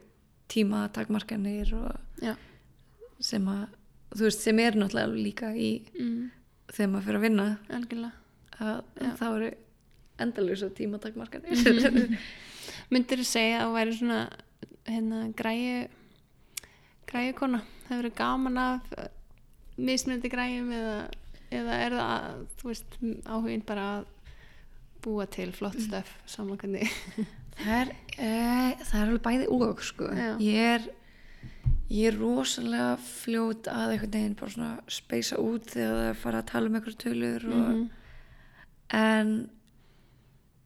[0.49, 2.35] tíma takmarkanir og Já.
[3.19, 3.67] sem að
[4.15, 6.31] þú veist, sem er náttúrulega líka í Mm.
[6.71, 8.11] þegar maður fyrir að vinna Algjörlega.
[8.59, 8.81] að
[9.19, 9.51] þá eru
[10.19, 12.17] endalösa tíma takmarkanir Mhm.
[12.91, 14.29] Myndir þú segja að væri svona
[14.87, 15.87] hérna græju
[17.07, 17.61] græju kona?
[17.87, 19.07] Það verið gaman af eh,
[19.77, 20.95] mismunandi græjum eða,
[21.51, 24.05] eða er það að, þú veist áhugin bara að
[25.05, 26.89] búa til flott stöf saman hvernig
[27.57, 28.31] það er, e,
[28.83, 30.09] það er alveg bæði og sko.
[30.11, 30.31] Já.
[30.43, 30.87] ég er
[31.89, 36.41] ég er rosalega fljót að einhvern veginn bara svona speysa út þegar það er fara
[36.41, 37.89] að tala um einhverju tölur og, Mhm.
[38.89, 39.49] en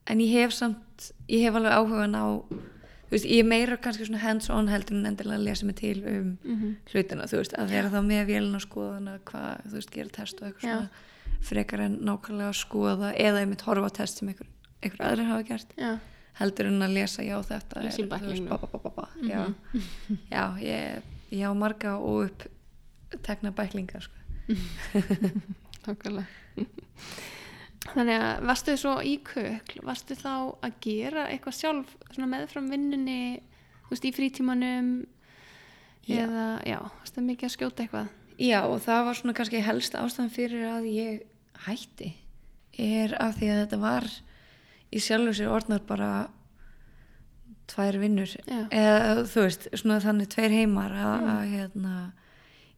[0.06, 4.18] en ég hef samt ég hef alveg áhugan á þú veist, ég meira kannski svona
[4.18, 6.76] hands on heldur en endilega að lesa mig til um Mhm.
[6.92, 10.42] hlutina, þú veist, að vera þá með vélina að skoðana hvað, þú veist, gera test
[10.42, 10.72] og eitthvað Já.
[10.76, 10.88] svona
[11.42, 14.46] frekar en nákvæmlega að skoða eða einmitt horfa á test sem einhver,
[14.82, 15.98] einhver aðrir hafa gert Já,
[16.40, 18.08] heldur en að lesa, já þetta er, veist,
[18.48, 19.08] ba, ba, ba, ba, ba.
[19.26, 19.42] já,
[20.30, 22.46] já, ég, ég á marga og upp
[23.22, 24.16] tekna bæklinga sko.
[25.86, 26.66] nákvæmlega
[27.82, 33.42] Þannig að varstu svo í kökl, varstu þá að gera eitthvað sjálf svona meðfram vinnunni,
[33.90, 34.92] veist, í frítímanum
[36.06, 36.22] Já.
[36.24, 38.12] eða, já, varstu mikið að skjóta eitthvað?
[38.42, 41.20] já, og það var svona kannski helst ástæðan fyrir að ég
[41.66, 42.12] hætti
[42.80, 44.08] er af því að þetta var
[44.92, 46.10] í sjálfu sér orðnar bara
[47.72, 48.32] tvær vinnur.
[48.48, 51.94] Eða þú veist, svona þannig tveir heimar að, að hérna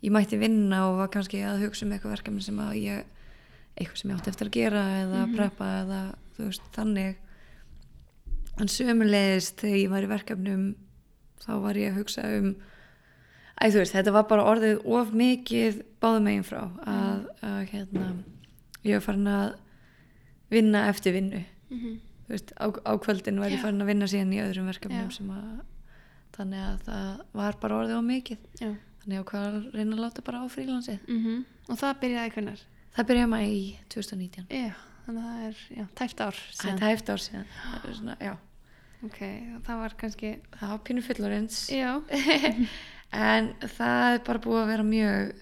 [0.04, 3.10] ég mætti vinna og var kannski að hugsa um eitthvað verkefni sem að ég
[3.74, 6.02] eitthvað sem ég átti eftir að gera eða preppa eða
[6.36, 7.16] þú veist, þannig.
[8.62, 10.68] En sömulegist þegar ég var í verkefnum
[11.42, 12.54] þá var ég að hugsa um
[13.54, 18.06] Æ, þú veist, þetta var bara orðið of mikið báðum megin frá að, að hérna,
[18.82, 19.52] ég var farin að
[20.50, 24.30] vinna eftir vinnu Mm þú veist, á, á kvöldin var ég farin að vinna síðan
[24.32, 25.58] í öðrum verkefnum sem að
[26.38, 28.38] þannig að það var bara orðið of mikið.
[28.62, 28.70] Já.
[29.04, 32.62] þannig að hvað að reyna að láta bara á frílansið Mm Og það byrjaði hvernig?
[32.96, 34.72] það byrjaði maður í 2019 Já,
[35.04, 36.74] þannig að það er, já, tæft ár það síðan.
[36.74, 37.46] er tæft ár síðan.
[37.60, 38.34] Það er svona, já,
[39.04, 39.20] Ok,
[39.68, 41.90] það var kannski, það var pínu fullorins já,
[43.28, 45.34] en það er bara búið að vera mjög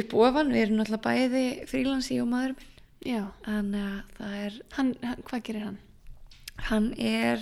[0.00, 2.71] upp ofan, við erum náttúrulega bæði frílansi og maður minn
[3.06, 3.22] já.
[3.46, 5.78] þannig að það er Hann, hann, hvað gerir hann?
[6.68, 7.38] hann er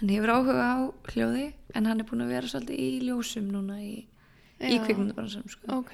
[0.00, 0.76] hann hefur áhuga á
[1.12, 4.06] hljóði en hann er búin að vera svolítið í ljósum núna í,
[4.60, 5.66] í kvikmyndabransanum sko.
[5.80, 5.92] Ok.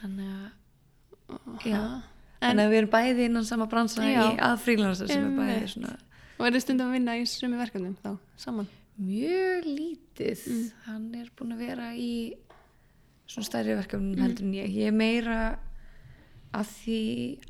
[0.00, 1.80] þannig að já,
[2.42, 4.22] þannig að við erum bæði innan sama bransa Já.
[4.32, 5.96] í að frílansa sem er bæði svona
[6.40, 8.68] og er þið stundum að vinna í sumi verkefnum þá, saman?
[9.00, 10.64] mjög lítið Mm.
[10.84, 12.34] hann er búin að vera í
[13.30, 14.22] svona stærri verkefnum Mm.
[14.24, 15.58] heldur en ég ég er meira
[16.56, 17.00] að því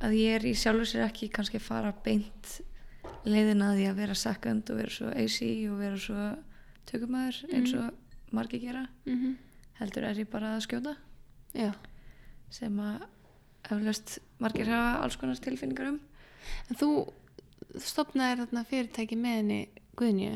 [0.05, 2.57] að ég er í sjálfur sér ekki kannski að fara beint
[3.25, 5.39] leiðina að því að vera second og vera svo AC
[5.71, 6.27] og vera svo
[6.91, 8.85] tökumæður eins og margir gera.
[9.07, 9.39] Mm
[9.81, 10.97] heldur er ég bara að skjóta.
[11.57, 11.73] Já.
[12.51, 13.05] sem að
[13.71, 15.99] eflaust margir hafa alls konar tilfinningar um.
[16.69, 16.89] En þú
[17.79, 19.61] stopnaðir þarna fyrirtæki með henni
[19.99, 20.33] Guðnju?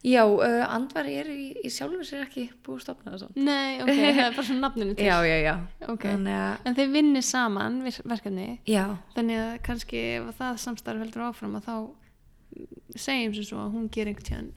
[0.00, 3.80] Já, uh, andvari er í, í sjálfur sér ekki búið að stopna það svona Nei,
[3.82, 5.06] ok, það er bara svona nafninu til.
[5.10, 5.54] Já, já, já.
[5.92, 6.06] Ok.
[6.06, 8.84] Þannig að, En þeir vinnir saman verkefni, já,
[9.16, 11.74] þannig að kannski ef það samstarf heldur áfram að þá
[12.96, 14.52] segjum sem svo að hún gerir einhvern tíðan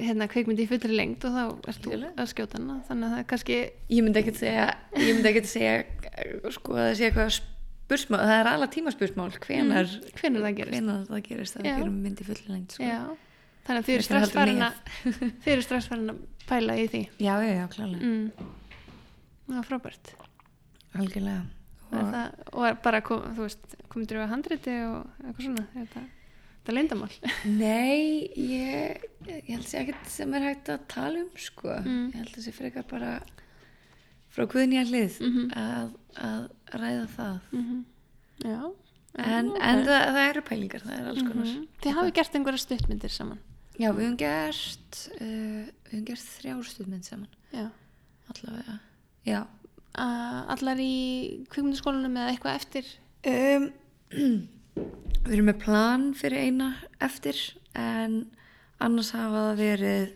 [0.00, 2.80] hérna kveikmyndi í fullri lengt og þá ert þú að skjóta hana.
[2.88, 5.76] Þannig að það er kannski ég myndi ekkert segja ég myndi ekkert segja
[6.56, 7.30] sko að það sé eitthvað
[7.90, 9.30] spursmál, það er alveg tímaspursmál.
[9.46, 10.74] Hvenar, hvenær það gerist.
[10.76, 12.88] hvenar það gerist að við gerum myndi fulli lengt sko.
[12.90, 13.00] Já,
[13.66, 14.74] þannig að þið eru strax farin að
[15.44, 16.20] þið eru strax farin að
[16.50, 17.02] pæla í því.
[17.22, 18.06] Já, já, já, klálega.
[18.10, 18.50] Mm.
[19.50, 20.12] Það var frábært.
[20.98, 21.42] Algjörlega.
[21.90, 26.02] Og, það, og bara, kom, þú veist, komið til að handriti og eitthvað svona þetta,
[26.60, 27.08] þetta er leyndamál
[27.64, 32.04] nei, ég ég held sé ekkert sem er hægt að tala um sko, Mm.
[32.12, 33.16] ég held að sé frekar bara
[34.30, 35.50] frá guðnýja hlið Mhm.
[35.58, 35.90] að,
[36.28, 36.46] að
[36.78, 37.40] ræða það.
[37.58, 37.80] Mm
[38.40, 38.60] Já.
[39.20, 41.48] En, en það, það eru pælingar, það er alls konar.
[41.50, 41.64] Mhm.
[41.82, 43.40] Þið hafið gert einhverja stuttmyndir saman
[43.80, 47.28] já, við höfum gert uh, við höfum gert þrjár stundmynd saman.
[47.54, 47.66] Já.
[48.30, 48.76] Allavega,
[49.26, 49.40] já.
[49.98, 50.92] A- Allar í
[51.50, 52.90] kvikmyndaskólanum eða eitthvað eftir?
[53.26, 53.64] Um,
[55.26, 56.68] við erum með plan fyrir eina
[57.02, 57.40] eftir
[57.78, 58.20] en
[58.80, 60.12] annars hafa það verið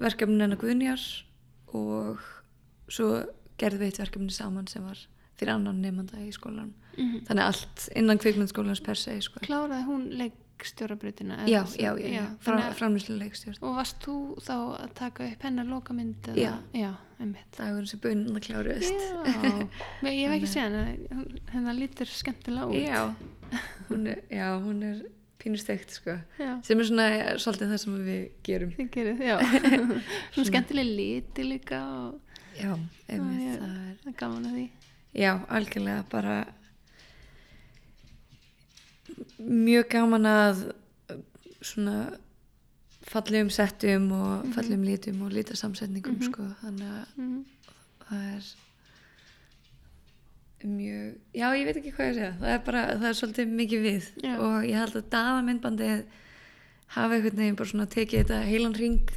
[0.00, 1.02] verkefnin hennar Guðnjar
[1.74, 2.22] og
[2.90, 3.10] svo
[3.60, 4.98] gerðum við eitt verkefni saman sem var
[5.38, 7.24] fyrir annan nefnda í skólan Mhm.
[7.26, 9.40] þannig allt innan kvikmyndskólans per se sko.
[9.42, 10.02] Kláraði hún
[10.58, 11.36] leikstjórabrutina?
[11.46, 15.26] já, já, já, já, Fra, þannig að- framlýslu leikstjórn Og varst þú þá að taka
[15.32, 16.28] upp hennar lokamynd?
[16.36, 16.52] Já.
[16.74, 17.56] Já, einmitt.
[17.58, 19.68] dagur sem bönun að kláruðist Já,
[20.10, 22.78] ég hef ekki séð hennar, hennar lítur skemmtilega út.
[22.80, 23.14] já,
[23.90, 25.02] hún er, já, hún er
[25.38, 26.14] pínustegt sko.
[26.40, 29.36] Já, sem er svona eh, svolítið það sem við gerum þið gerir, já.
[30.32, 32.20] Svona skemmtileg liti líka og
[32.56, 32.70] já,
[33.10, 33.58] einmitt, Já, já.
[33.60, 34.64] það það er gaman að því.
[35.20, 36.36] Já, algjörlega bara
[39.38, 40.62] mjög gaman að
[41.64, 41.96] svona
[43.04, 47.44] fallegum settum og fallegum litum og litasamsetningum sko, þannig að Mm.
[48.08, 48.52] það er
[50.64, 53.82] mjög, já ég veit ekki hvað ég segja það er bara, það er svolítið mikið
[53.84, 54.34] við Já.
[54.40, 56.04] og ég held að daðamindbandið
[56.94, 59.10] hafa einhvern veginn bara svona tekið þetta heilan ring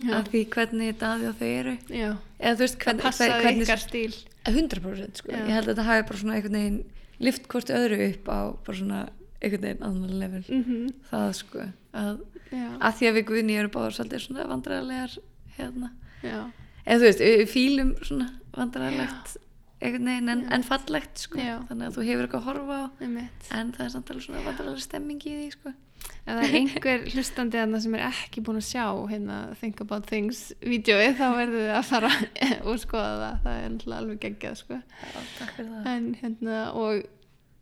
[0.00, 0.14] Já.
[0.18, 2.08] af því hvernig daði og þau eru Já,
[2.40, 4.18] eða þú veist hvernig, passaði hvernig stíl.
[4.50, 5.30] 100% sko.
[5.30, 5.38] Já.
[5.44, 6.80] ég held að þetta hafi bara svona einhvern veginn
[7.20, 9.00] lift hvort öðru upp á bara svona
[9.40, 10.44] einhvern veginn annan level.
[10.48, 12.22] Mm það sko að,
[12.52, 15.18] að því að við Guðni erum báður svolítið svona vandræðarlegar
[15.58, 15.92] hérna.
[16.22, 19.36] Eða þú veist, við fílum svona vandræðarlegt
[19.80, 21.38] einhvern veginn en, en fallegt sko.
[21.40, 21.60] Já.
[21.68, 23.46] þannig að þú hefur eitthvað að horfa á einmitt.
[23.56, 25.72] en það er samt alveg svona vandræðarlega stemming í því sko.
[26.00, 30.08] Ef það er einhver hlustandi þarna sem er ekki búin að sjá hérna Think About
[30.08, 32.12] Things vídjóið þá verður þið að fara
[32.68, 34.80] og skoða það, það er alveg geggjað sko.
[34.80, 35.18] Já,
[35.56, 35.88] það.
[35.94, 37.02] En hérna og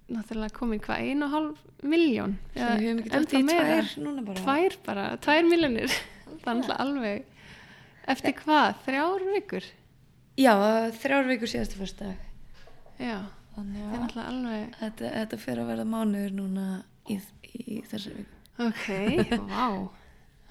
[0.08, 4.40] náttúrulega komin hvað, ein og hálf miljón dætt í tvær núna bara.
[4.44, 7.26] tvær bara, tvær miljónir það er náttúrulega alveg
[8.14, 9.68] eftir hvað, þrjár vikur?
[10.38, 10.52] Já,
[11.02, 12.12] þrjár vikur síðastu fyrsta
[12.98, 13.18] já,
[13.56, 16.66] þannig það er að náttúrulega alveg þetta, þetta fyrir að verða mánuður núna
[17.08, 17.18] í,
[17.52, 18.36] í þessari viku.
[18.68, 18.86] Ok,
[19.52, 19.66] vá.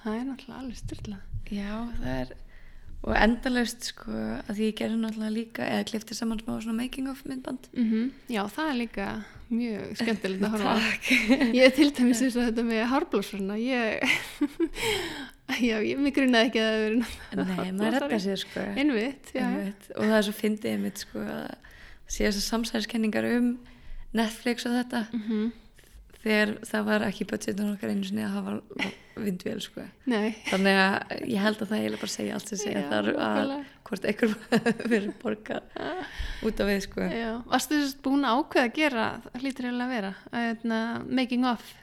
[0.04, 1.18] Það er náttúrulega alveg styrla
[1.48, 2.32] Já, það er
[3.06, 7.10] og endalaust sko að því ég gerði náttúrulega líka eða klifti saman smá svona making
[7.12, 7.68] of myndband.
[7.76, 9.06] Mm já, það er líka
[9.48, 10.72] mjög skemmtilegt að horfa
[11.58, 14.18] Ég er til dæmis eins og þetta með hárblóssurna, ég,
[15.68, 16.98] já, ég mig grunaði ekki að það verið
[17.38, 18.66] Nei, maður redda sér sko.
[18.74, 19.46] Einmitt, já.
[19.46, 19.88] Einmitt.
[19.94, 21.48] og það er svo fyndið einmitt sko að
[22.08, 23.48] sé þessar samsæðiskenningar um
[24.16, 25.06] Netflix og þetta.
[25.14, 25.48] Mm
[26.18, 28.54] þegar það var ekki budgetun okkar einu sinni að hafa
[29.24, 29.84] vindvél sko.
[30.06, 33.52] Þannig að ég held að það eiginlega bara segja allt sem segja Já, þar að
[33.88, 34.34] hvort einhver
[34.92, 35.82] verið borgað
[36.48, 37.08] út af við sko.
[37.08, 39.08] Já, varstu þess búin að ákveða að gera,
[39.40, 41.74] hlýtur að vera, að, hérna, making of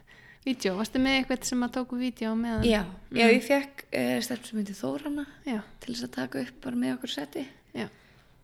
[0.45, 2.65] vídeo, varstu með eitthvað sem að tóku vídeo meðan?
[2.69, 2.82] Já,
[3.17, 6.82] já ég fekk uh, stelp sem myndi Þórana Já, til þess að taka upp bara
[6.82, 7.45] með okkur seti.
[7.74, 7.88] Já,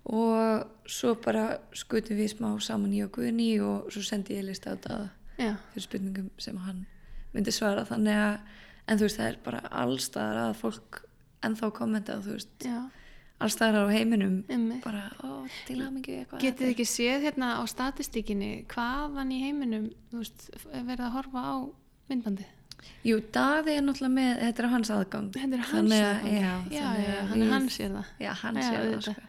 [0.10, 1.46] og svo bara
[1.78, 5.04] skutum við smá saman í og Guðni og svo sendi ég lista á það
[5.38, 6.86] já, fyrir spurningum sem hann
[7.36, 7.86] myndi svara.
[7.88, 8.58] Þannig að,
[8.92, 11.02] en þú veist það er bara allstaðar að fólk
[11.48, 12.80] ennþá kommenta þú veist, já,
[13.42, 14.84] allstaðar á heiminum einmitt.
[14.84, 19.40] bara, ó, til að mikið eitthvað Getið þið ekki séð hérna á statistíkinni hvaðan í
[19.48, 21.56] heiminum, þú veist, er verið að horfa á
[22.12, 22.58] myndbandið?
[23.06, 26.38] Jú, Daði er náttúrulega með, þetta er hans aðgang Þetta er hans að- aðgangur.
[26.42, 28.08] Já, já, já, að hann, við- hann sér það.
[28.26, 29.28] Já, hann Já, sé það sko.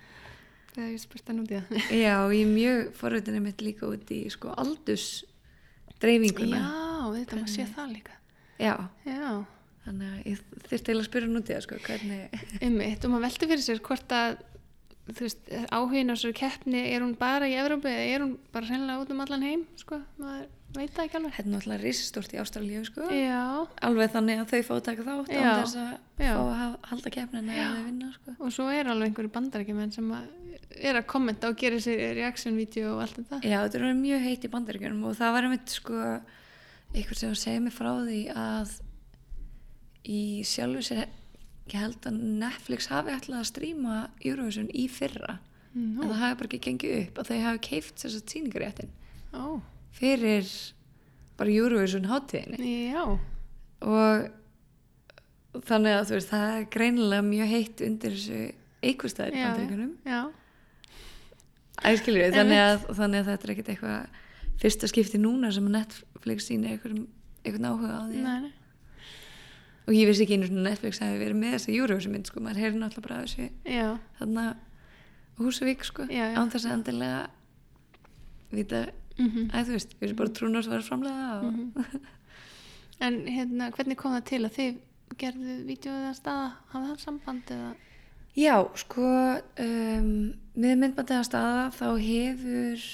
[0.72, 1.90] Þegar ég spurt hann út í það.
[2.00, 5.04] Já, og ég er mjög forvitinni mitt líka út í sko aldurs
[6.00, 8.16] dreifinguna Já, þetta maður sé það líka.
[8.62, 8.74] Já,
[9.08, 9.26] Já,
[9.86, 13.04] þannig að ég þyrst eiginlega að spyrja það sko, hvernig einmitt.
[13.04, 14.40] Og maður veldi fyrir sér hvort að,
[15.18, 19.02] veist, áhugin á svo keppni, er hún bara í Evrópu eða er hún bara hreinlega
[19.02, 19.98] út um allan heim, sko?
[20.22, 21.34] Maður veit það ekki alveg.
[21.36, 23.40] Þetta er náttúrulega risastórt í Ástralíu sko Já,
[23.84, 25.90] Alveg þannig að þau fá að taka þátt án þess að
[26.22, 30.30] fá að halda keppnina eða vinna sko og svo er alveg einhverju bandarækjumenn sem að
[30.82, 33.40] er að kommenta og gera sér reaction-vídeó og allt þetta.
[33.44, 35.98] Já, þetta er mjög heitt í bandaríkjunum og það var einmitt sko
[36.92, 38.72] eitthvað sem segja mig frá því að
[40.12, 41.06] í sjálfu sér
[41.72, 45.38] ég held að Netflix hafi ætlað að stríma Eurovision í fyrra.
[45.72, 48.90] En Nú, það hafi bara ekki gengið upp að þau hafi keift þess að tíningaréttin
[49.32, 49.44] ó,
[49.96, 50.50] fyrir
[51.38, 52.72] bara Eurovision hátíðinni.
[52.92, 53.04] Já,
[53.88, 58.42] og þannig að þú veist það er greinilega mjög heitt undir þessu
[58.82, 59.94] einhverstaðir í Já, bandaríkjunum.
[60.04, 60.20] já,
[61.82, 64.20] Æskilur, þannig, að, þannig að þetta er ekkert eitthvað
[64.62, 67.06] fyrsta skipti núna sem að Netflix sína einhverjum,
[67.42, 68.22] einhvern áhuga á því.
[68.22, 68.52] Nei, nei,
[69.82, 72.62] og ég vissi ekki einu svona Netflix hafi verið með þessa Eurovision mynd sko, maður
[72.62, 73.48] heyri náttúrulega bara þessu
[74.20, 74.46] þarna
[75.40, 77.22] húsavík sko, án þess að endilega
[78.52, 78.82] vita,
[79.18, 79.48] mhm.
[79.50, 82.02] að þú veist við erum bara trúnar sem var framlega og Mhm.
[83.02, 84.74] En hérna, hvernig kom það til að þið
[85.18, 87.70] gerðu vídeoðið að staða, hafði það samband eða?
[88.38, 89.08] Já, sko
[89.64, 90.12] um,
[90.54, 92.84] með myndbandið að staða þá hefur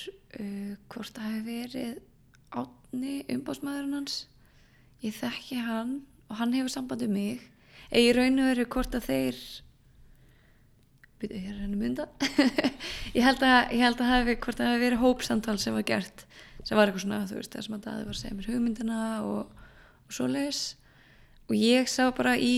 [0.41, 1.95] uh, hvort það hefur verið
[2.59, 4.19] átni umbásmaðurinn hans.
[5.05, 7.43] Ég þekki hann og hann hefur samband um mig.
[7.89, 9.43] Eða í raun og veru hvort að þeir
[11.27, 12.05] ég að reyna að mynda.
[13.17, 16.27] Ég held að ég held að hafi, hvort það hafi verið hópsamtal sem var gert
[16.63, 18.99] sem var eitthvað svona, þú veist, það sem að það var að segja mér hugmyndina
[19.25, 19.63] og,
[20.05, 20.63] og svoleiðis.
[21.49, 22.55] Og ég sá bara í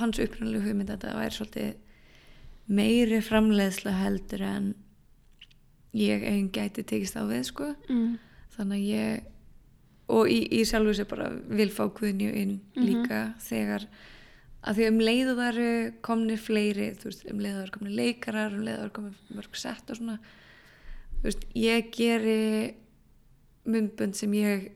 [0.00, 4.70] hans upprænulegu hugmynd að það væri svolítið meiri framleiðsla heldur en
[5.94, 7.74] ég einn gæti tekist á við sko.
[7.88, 8.18] Mm.
[8.56, 9.22] þannig að ég
[10.14, 12.84] og í, í sjálfu sér bara vil fá Guðnju inn Mhm.
[12.84, 13.86] líka þegar
[14.64, 17.96] að því um leiðu það eru komnir fleiri, þú veist, um leiðu það eru komnir
[17.98, 20.18] leikarar, um leiðu það eru komnir mörg sett og svona
[21.18, 22.74] þú veist, ég geri
[23.66, 24.70] myndbönd sem ég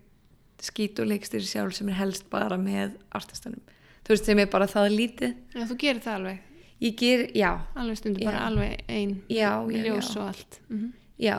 [0.65, 3.61] skýt og leikstir sjálf sem er helst bara með artistanum,
[4.05, 6.39] þú veist, sem er bara það lítið, Já, þú gerir það alveg.
[6.81, 7.51] Ég ger, já.
[7.75, 10.21] Alveg stundur, bara alveg ein já, já, ljós já.
[10.21, 10.61] og allt.
[10.71, 11.37] Mm Já,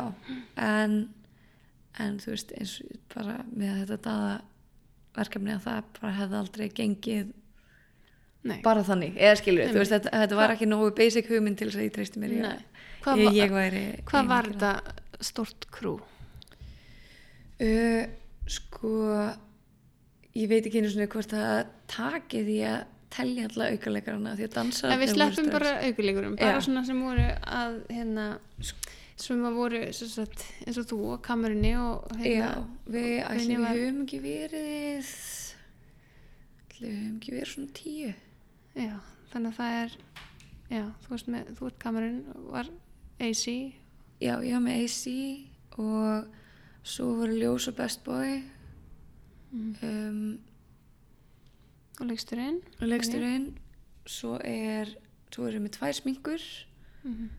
[0.59, 0.95] en,
[1.99, 4.33] en þú veist, eins og bara með þetta daða
[5.15, 7.35] verkefni að það bara hefði aldrei gengið
[8.49, 9.75] Nei, bara þannig, eða skilur Einmitt.
[9.75, 12.35] þú veist, þetta, þetta var ekki nógu basic hugmynd til þess að ég treysti mér
[12.39, 12.53] Nei.
[13.03, 14.71] hvað, ég, var, ég væri hvað ein var þetta
[15.29, 15.97] stort krú?
[17.59, 18.05] Uh,
[18.47, 18.93] sko
[20.39, 24.55] ég veit ekki einu svona hvort það taki því að telja alla aukalegarana því að
[24.55, 26.65] dansa Ef við sleppum bara aukuleikurum, bara Já.
[26.67, 28.27] svona sem voru að hérna
[29.19, 34.01] sem að voru sagt, eins og þú og kamerunni og hérna, við ætlum var- höfum
[34.05, 35.09] ekki verið
[36.79, 38.13] höfum ekki verið svona tíu.
[38.79, 38.93] Já,
[39.33, 39.97] þannig að það er
[40.69, 42.19] já, þú veist með, þú ert kamerun
[42.53, 42.69] var
[43.19, 43.45] AC
[44.19, 45.03] Já, ég var með AC
[45.79, 46.27] og
[46.83, 48.41] svo voru Ljós og Best Boy.
[49.53, 50.39] Um,
[51.99, 52.59] og leiksturinn?
[52.81, 53.47] og leiksturinn.
[54.05, 54.91] Svo er
[55.31, 56.43] svo erum við tvær sminkur.
[57.03, 57.29] Mhm.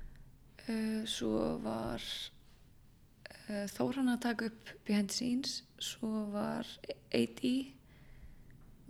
[0.69, 6.69] Uh, svo var uh, Þóran að taka upp behind the scenes svo var
[7.15, 7.43] AD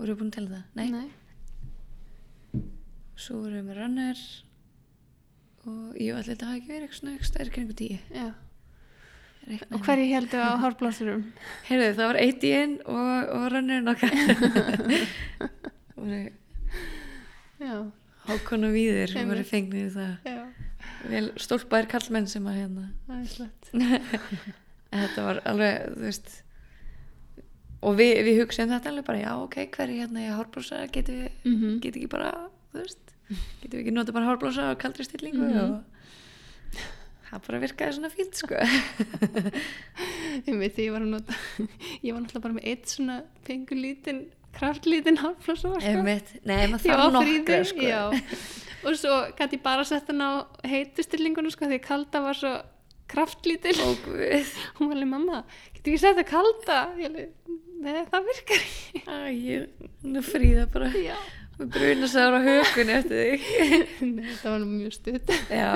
[0.00, 0.64] voru búin að tella það?
[0.80, 0.90] Nei.
[0.90, 1.08] Nei.
[3.20, 4.22] svo vorum við runner
[5.68, 8.28] og ég ætla þetta hafi ekki verið eitthvað svona eitthvað stærri kringu tíu Já.
[9.50, 11.24] Og hverju heldur á hárblássurum
[11.68, 14.12] Heyrðu, það var AD-in og, og runnerinn okkar
[15.40, 16.20] Það voru
[17.60, 17.74] já,
[18.28, 19.28] Hákon og Einmitt.
[19.28, 20.39] voru fengnir í það
[21.08, 22.84] vel stólpaðir kallmenn sem að hérna
[24.90, 26.30] þetta var alveg, þú veist
[27.80, 31.30] og við, við hugsaðum þetta alveg bara, já ok, hverju hérna í hárblósa getum við,
[31.44, 31.78] mm -hmm.
[31.80, 32.32] getum ekki bara
[32.72, 33.14] þú veist,
[33.62, 35.58] getum við ekki nota bara hárblósa og kaldri stillingu Mhm.
[35.60, 35.80] og
[37.30, 38.54] það bara virkaði svona fínt sko
[40.48, 41.34] ég veit því ég var að nota
[42.04, 45.86] ég var náttúrulega bara með eitt svona pengur lítinn kraftlítinn hárblássu sko.
[45.86, 46.32] Einmitt.
[46.44, 48.02] nei, maður Ég þarf nokkra sko já.
[48.84, 50.30] Og svo gæti ég bara sett hann á
[50.68, 52.52] heitustillingunum sko því kalda var svo
[53.10, 53.76] kraftlítil.
[53.84, 54.06] Og
[54.78, 55.42] hún var alveg mamma,
[55.74, 56.78] getur ekki sett að kalda?
[57.00, 59.02] Ég alveg, nei það virkar ekki.
[60.04, 60.92] Hún er fríða bara.
[60.94, 61.18] Já,
[61.58, 63.50] með brunasára á hökunni eftir þig.
[64.14, 65.34] Nei, það var nú mjög stutt.
[65.52, 65.74] Já,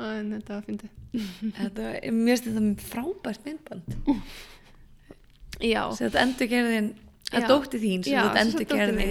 [0.00, 0.96] en þetta var fyndið.
[1.58, 4.16] Þetta er mjög stundum frábært myndband.
[5.60, 6.90] Já, þetta endur gerðin
[7.30, 9.10] að dótti þín sem þetta endur sagt dóttir gerði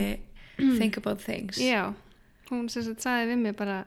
[0.80, 1.58] think about things.
[1.58, 1.94] Já
[2.50, 3.80] hún sem sagt sagði við mig bara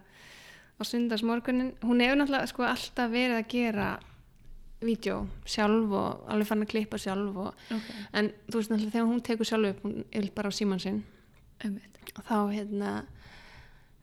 [0.78, 3.88] á sundarsmorgunin, hún hefur náttúrulega sko alltaf verið að gera
[4.82, 8.06] vídeo sjálf og alveg fann að klippa sjálf og, okay.
[8.18, 11.02] en þú veist náttúrulega þegar hún tekur sjálf upp hún er bara á síman sinn.
[11.62, 12.94] Og þá hérna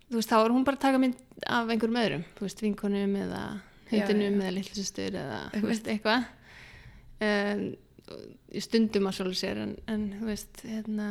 [0.07, 3.19] þú veist þá er hún bara að taka mynd af einhverjum öðrum, þú veist vinkonum
[3.25, 3.43] eða
[3.89, 6.29] hundinum eða litlusistur eða þú veist eitthvað.
[8.49, 11.09] Í stundum að svolítið sér en, en þú veist hérna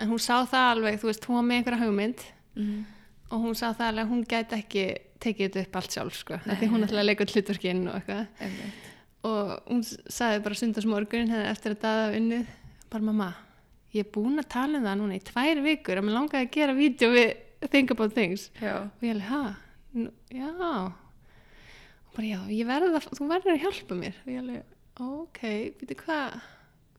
[0.00, 2.24] en hún sá það alveg, þú veist, hún var með einhverja hugmynd
[2.56, 2.84] Mhm.
[3.30, 4.84] og hún sá það alveg að hún gæti ekki
[5.20, 8.26] tekið þetta upp allt sjálf sko, af því hún ætlaði að leika hlutverkinn og eitthvað.
[9.24, 12.46] Og hún sagði bara sundarsmorgunin hefði eftir að daða unnið
[12.90, 13.28] bara mamma,
[13.94, 16.52] ég er búin að tala um það núna í tvær vikur að mér langaði að
[16.52, 17.34] gera vídeo við
[17.70, 18.50] Think About Things.
[18.60, 19.56] Já, og ég ha?
[19.96, 20.50] Nú, já.
[22.06, 24.14] Og bara já, ég verð að þú verður að hjálpa mér.
[24.26, 24.62] Og ég alveg,
[25.00, 25.40] ok,
[25.80, 26.36] veitu hvað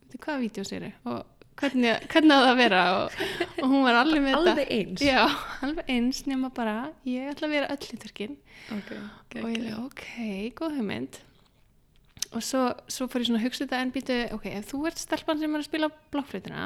[0.02, 1.26] veitu hvað vídeo sér og
[1.58, 3.22] hvernig, hvernig á það að vera og,
[3.58, 4.52] og hún var alveg með þetta.
[4.54, 5.04] Alveg eins.
[5.06, 5.22] Já,
[5.66, 6.76] alveg eins nema bara
[7.08, 8.36] ég ætla að vera öll hlutverkinn
[8.78, 9.00] okay.
[9.42, 10.10] og ég alveg, ok,
[10.58, 11.22] góð hugmynd.
[12.36, 15.02] Og svo, svo fór ég svona að hugsa þetta en býtu, ok, ef þú ert
[15.02, 16.66] stelpan sem er að spila blokkflötuna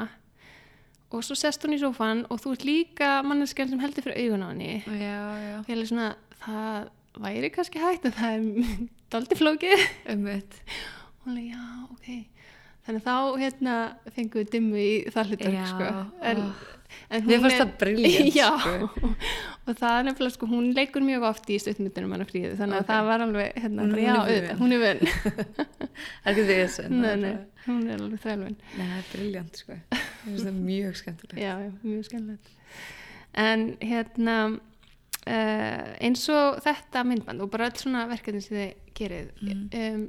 [1.12, 4.44] og svo sest hún í sófan og þú ert líka manneskjan sem heldur fyrir augun
[4.44, 6.06] á henni já, já, og ég alveg svona,
[6.46, 6.90] það
[7.22, 8.76] væri kannski hægt að það er
[9.12, 9.82] daldi flókið.
[10.08, 12.41] Og hún alveg, já, ok
[12.86, 13.74] þannig þá hérna
[14.16, 15.90] fengum við dimmu í það hlutverk sko.
[16.32, 16.46] en, ó.
[17.14, 18.90] en hún er- já, sko.
[19.66, 22.82] og það er nefnilega sko, hún leikur mjög oft í stuttmyndunum hann fríðu, þannig að
[22.82, 22.90] Ok.
[22.90, 24.98] það var alveg hérna, Hún- já, er auðvitað, hún er er
[26.32, 27.32] ekki því þess nei, nei,
[27.68, 29.78] hún er alveg þrælvön Nei, það er briljant sko
[30.58, 31.54] mjög skemmtilegt já,
[31.86, 32.52] mjög skemmtilegt
[33.42, 39.30] en hérna uh, eins og þetta myndband og bara öll svona verkefni sem þið gerið
[39.42, 39.62] Mm.
[39.72, 40.06] um,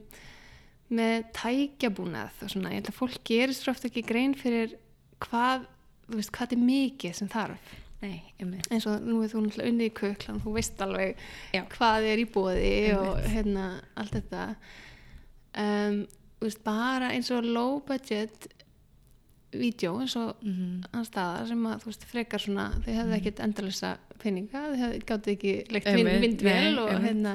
[0.93, 4.75] með tækjabúnað og svona, ég held að fólk gerist svo oft ekki grein fyrir
[5.23, 5.67] hvað
[6.07, 7.75] þú veist, hvað er mikið sem þarf.
[8.03, 11.21] Nei, eins og nú er þú náttúrulega unnið í köklan þú veist alveg
[11.55, 11.61] Já.
[11.71, 14.47] hvað er í bóði og hérna allt þetta.
[15.63, 16.01] Um,
[16.41, 18.49] þú veist, bara eins og low budget
[19.53, 23.39] vídeo eins og Mm hann staðar sem að þú veist frekar svona þið hefðu ekkert
[23.45, 23.91] endalisa
[24.21, 27.33] peninga þið hefðu gátt ekki leikt Einmitt, vind, vindvél nei, og hérna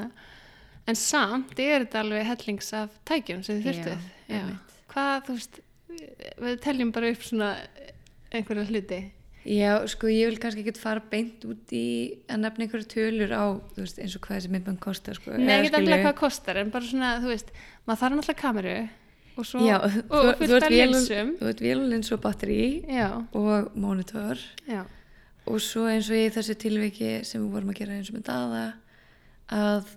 [0.88, 4.08] en samt er þetta alveg hellings af tækjum sem þið þurftuð.
[4.88, 5.62] Hvað þú veist
[6.38, 7.52] við teljum bara upp svona
[8.34, 9.00] einhverja hluti.
[9.48, 11.86] Já, sko, ég vil kannski ekki fara beint út í
[12.28, 13.44] að nefna einhverju tölur á,
[13.78, 15.36] veist, eins og hvað þessi myndband kostar, sko.
[15.38, 17.52] Nei, ekki alltaf hvað kostar en bara svona, þú veist,
[17.88, 18.74] maður þarf náttúrulega kameru
[19.38, 22.60] og svo Já, og, þú, og fullt af linsum þú ert vélulins og batteri
[22.90, 23.08] Já,
[23.38, 24.42] og monitor.
[24.68, 24.82] Já,
[25.48, 28.26] og svo eins og í þessu tilviki sem við vorum að gera eins og með
[28.28, 28.64] daða
[29.54, 29.94] að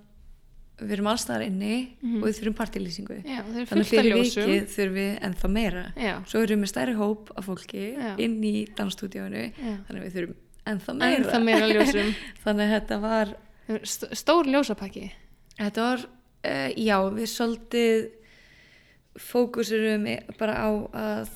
[0.82, 2.16] við erum allstaðar inni Mhm.
[2.22, 5.84] og við þurfum partilýsingu já, þannig fyrir vikið þurfum við ennþá meira.
[5.96, 8.16] Já, svo erum við stærri hóp af fólki Já.
[8.18, 10.34] inn í dansstúdíónu já, þannig við þurfum
[10.66, 11.16] ennþá meira.
[11.16, 11.66] En það meira
[12.44, 13.36] þannig að þetta var
[13.84, 15.10] St- Stór ljósapakki.
[15.58, 15.98] Þetta var,
[16.44, 18.10] uh, já, við svolítið
[19.18, 20.06] fókusurum
[20.38, 21.28] bara á að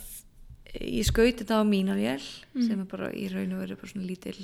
[0.80, 2.20] ég skauti þetta á mína vél
[2.55, 2.66] Mhm.
[2.66, 4.36] sem er bara í raun og veru bara svona lítil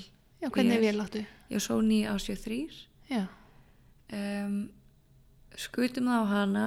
[0.43, 0.93] Já, hvernig Vél.
[0.93, 2.71] við láttu ég á Sony A73
[3.11, 3.29] Já,
[4.13, 4.71] um,
[5.61, 6.67] skutum það á hana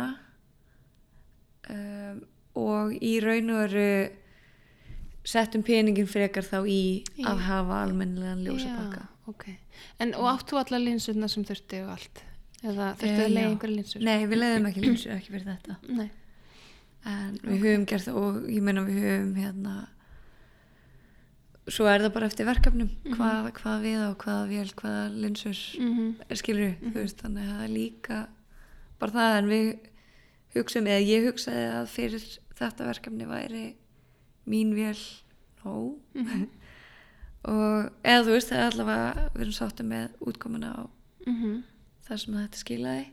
[1.70, 2.22] um,
[2.56, 3.88] og í raun og veru
[5.26, 6.80] settum peningin frekar þá í
[7.18, 9.46] Í- að hafa almennilegan ljósapakka Já, ok.
[10.00, 12.22] En og áttu allar linsurna sem þurfti og allt?
[12.66, 14.06] Eða þurfti Eh, að leiða einhverja linsur?
[14.06, 15.76] Nei, við leiðum ekki linsur ekki fyrir þetta.
[15.90, 16.10] Nei.
[17.06, 19.74] en við höfum gert og ég meina við höfum hérna
[21.70, 26.16] svo er það bara eftir verkefnum hvað, hvað við á, hvað vél, hvað linsur Mm
[26.38, 28.18] skilur þú veist, þannig að það er líka
[29.06, 29.70] bara það en við
[30.56, 33.66] hugsaum eða ég hugsaði að fyrir þetta verkefni væri
[34.50, 34.98] mín vél.
[35.66, 35.98] Nóg
[37.50, 40.84] og eða þú veist það er allavega við erum sáttum með útkomuna á
[41.26, 41.62] -hmm.
[42.08, 43.06] það sem þetta skilaði.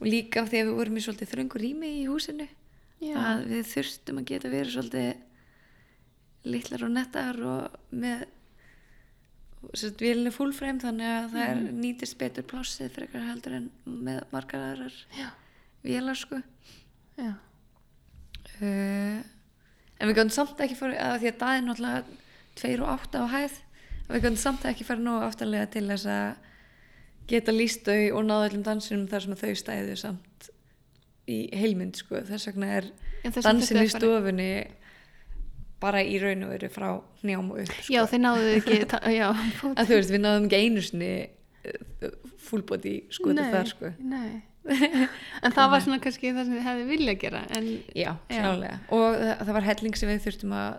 [0.00, 2.48] Og líka af því að við vorum í svolítið þröngur rými í húsinu
[3.00, 5.14] Já, að við þurftum að geta verið svolítið
[6.44, 8.26] litlar og nettar og með
[9.72, 14.64] sérst vélinu fullframe þannig að það er nýtist betur plássið frekar heldur en með margar
[14.70, 15.28] aðrar Já.
[15.84, 16.40] vélar sko.
[17.18, 17.32] Já,
[18.60, 19.20] uh,
[19.98, 22.18] en við gætum samt ekki fara að því að er náttúrulega
[22.60, 23.60] 2 og 8 á hæð
[24.08, 26.50] við gætum samt ekki fara nógu aftalega til þess að
[27.30, 30.50] geta líst þau og náðu öllum dansinum þar sem þau stæðu samt
[31.30, 32.20] í heilmynd sko.
[32.28, 32.90] Þess vegna er
[33.40, 34.50] dansin í stofunni
[35.84, 36.88] bara í raun og veru frá
[37.24, 37.92] njám og upp sko.
[37.94, 38.80] já þeir náðu ekki
[39.20, 39.28] Já,
[39.74, 41.12] að þú veist við náðum ekki einu sinni
[42.44, 44.42] fullbóti skotið Nei, þar sko Nei
[45.44, 48.78] En það var svona kannski það sem þið hefði vilja gera en Já, klálega.
[48.96, 50.78] Og það, það var helling sem við þurftum að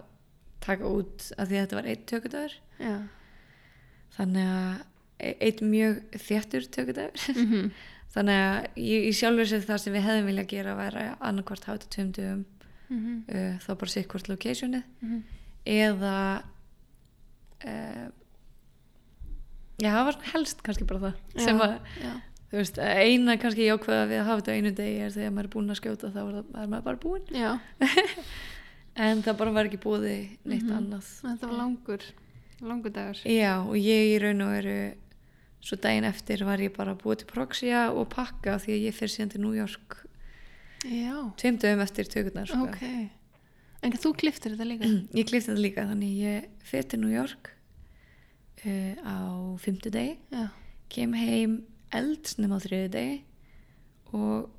[0.66, 2.56] taka út af því að þetta var eitt tökudagur.
[2.82, 2.96] Já,
[4.16, 4.80] Þannig að
[5.30, 7.28] e- eitt mjög þéttur tökudagur.
[7.36, 7.68] mm
[8.16, 11.82] Þannig að ég, ég sjálfur sér það sem við hefðum vilja gera væri annarkvart hafa
[11.84, 11.98] þetta
[12.90, 13.24] dögum Mhm.
[13.30, 15.24] uh, þá bara sitt hvort locationið Mhm.
[15.66, 16.44] eða
[17.66, 18.08] uh,
[19.82, 22.12] já, það var helst kannski bara það sem að, já.
[22.52, 25.74] veist, eina kannski jákvæða við að hafa þetta einu degi er þegar maður er búinn
[25.74, 27.60] að skjóta þá er, það, er maður bara búinn já,
[29.06, 30.06] en það bara var ekki búið
[30.46, 30.78] neitt Mhm.
[30.78, 32.06] annað þetta var langur
[32.62, 34.78] langur dagur já og ég í raun og veru
[35.66, 39.12] svo daginn eftir var ég bara búið til proxia og pakka því að ég fyrir
[39.12, 40.15] síðan til New York Já,
[41.42, 42.66] tveim dögum eftir tökurnar sko.
[42.68, 42.82] ok.
[43.86, 44.90] En þú kliftir þetta líka?
[45.20, 47.52] Ég klifti þetta líka þannig ég fyrir til New York
[48.66, 49.18] uh, á
[49.62, 50.48] fymtu degi Já,
[50.94, 51.60] kem heim
[51.96, 53.18] eldsnum á þriðu degi
[54.16, 54.50] og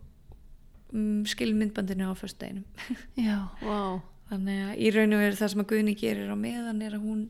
[0.93, 2.67] um, skil myndbandinu á fyrst deginum
[3.27, 4.03] já, vá.
[4.31, 7.05] Þannig að í raun og veru það sem að Guðni gerir á meðan er að
[7.07, 7.21] hún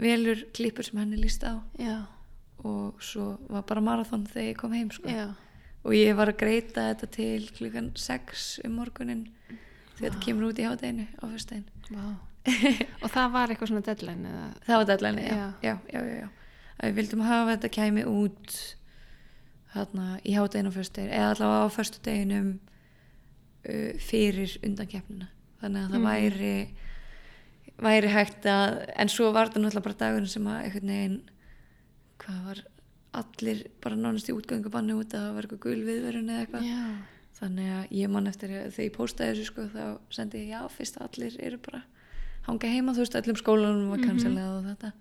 [0.00, 1.96] velur klippur sem henni líst á Já,
[2.64, 5.08] og svo var bara marathon þegar ég kom heim sko.
[5.12, 5.26] já,
[5.84, 9.24] og ég var að greita þetta til klukkan 6 um morgunin
[9.96, 12.04] þegar þetta kemur út í hádeginu á fyrstæðin vá
[13.04, 15.34] Og það var eitthvað svona deadline eða það var deadline, já.
[15.62, 15.74] Já.
[15.92, 16.28] Já, já, já,
[16.82, 18.56] við vildum hafa þetta kæmi út
[19.72, 25.28] þarna í hádeginu á fyrstæðin eða allavega á fyrstu deginum uh, fyrir undankeppnina
[25.62, 26.08] þannig að það Mhm.
[26.10, 26.54] væri
[27.82, 31.20] væri hægt að en svo var þetta náttúrulega bara dagurinn sem að einhvern veginn
[32.22, 32.60] hvað var
[33.12, 36.82] allir bara nánast í útgöngubanni út að var eitthvað gul viðverun eða eitthvað Já,
[37.40, 39.84] þannig að ég man eftir að þegar ég postaði þessu sko þá
[40.16, 41.82] sendi ég já fyrst að allir eru bara
[42.48, 44.08] hanga heima þú veist öllum skólanum var Mhm.
[44.08, 44.92] kansilað og þetta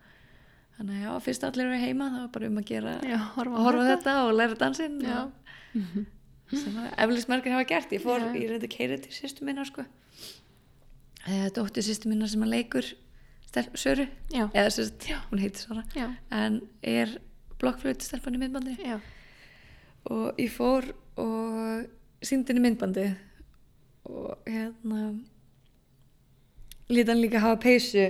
[0.77, 3.55] þannig að já, fyrst allir eru heima þá var bara um að gera Já, horfa
[3.55, 3.97] að horfa þetta.
[4.01, 5.17] þetta og læra dansinn Já.
[5.23, 5.31] og,
[6.61, 8.33] sem að eflust margir hafa gert ég fór, Já.
[8.35, 9.85] ég reyndi að keira til sýstu minna sko.
[11.27, 12.91] eða dóttir sýstu minna sem að leikur
[13.75, 16.05] Söru eða sérst, hún heitir Sara Já.
[16.31, 17.17] en er
[17.61, 18.97] blokkflöyti stelpan í myndbandi Já.
[20.11, 20.87] og ég fór
[21.21, 21.85] og
[22.25, 23.07] síndi henni myndbandi
[24.09, 25.01] og hérna
[26.91, 28.05] lítið hann líka hafa peysu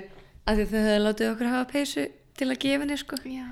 [0.47, 2.05] af því að þau hefði látið okkur hafa peysu
[2.39, 3.47] til að gefa henni sko Já.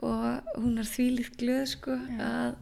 [0.00, 2.54] og hún er þvílíkt glöð sko að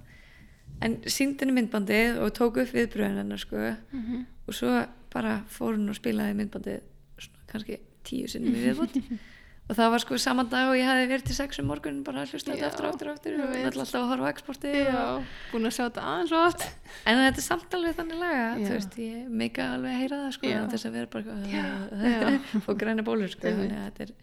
[0.87, 3.57] en síndi henni myndbandið og tók upp viðbröðin hennar sko
[3.93, 4.25] Mhm.
[4.49, 4.73] og svo
[5.13, 6.81] bara fór hún og spilaði myndbandið
[7.19, 8.99] svona kannski tíu sinnum í viðbútt
[9.69, 12.23] og það var sko saman dag og ég hefði verið til sex um morgun bara
[12.25, 13.65] að hlusta þetta aftur og aftur og aftur og veit.
[13.67, 15.27] náttúrulega alltaf að horfa á exportið og.
[15.53, 16.65] Búin að sjá þetta aðeins og oft.
[17.05, 20.33] En þetta er samt alveg þannig laga, þú veist, ég meika alveg að heyra það
[20.39, 24.15] sko, þess að vera bara eitthvað, og græna bólur sko, er,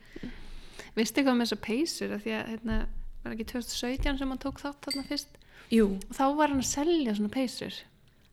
[0.96, 2.14] Vistu hvað með þessar peysur?
[2.16, 2.78] Af Því að hérna,
[3.26, 5.38] var ekki 2017 sem hann tók þátt þarna fyrst?
[5.74, 7.80] jú, Og þá var hann að selja svona peysur.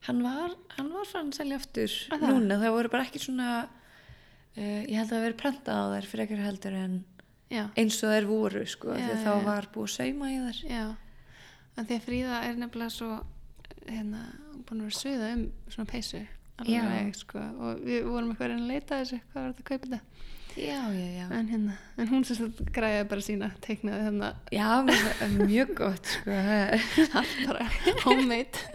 [0.07, 3.49] hann var, hann var að selja aftur Er núna, það voru bara ekki svona,
[4.57, 6.99] uh, ég held að það veri prentað á þær fyrir ekkert heldur en
[7.53, 7.65] Já.
[7.77, 10.61] eins og þær voru sko, Já, því að já, þá var búið sauma í þær.
[10.71, 10.85] Já.
[11.77, 13.11] En því að Fríða er nefnilega svo,
[13.89, 14.23] hérna,
[14.69, 15.43] búin að vera suða um
[15.73, 16.23] svona peysu.
[16.63, 17.43] Alveg, sko.
[17.65, 20.01] Og við vorum eitthvað að leita þessu, hvað var þetta að kaupa þetta?
[20.53, 21.27] Já, já, já.
[21.33, 26.37] En hérna, en hún sagt græði bara sína, teiknaði hérna, Já, það mjög gott sko,
[26.49, 26.85] það
[27.23, 27.69] allt bara
[28.05, 28.67] homemade.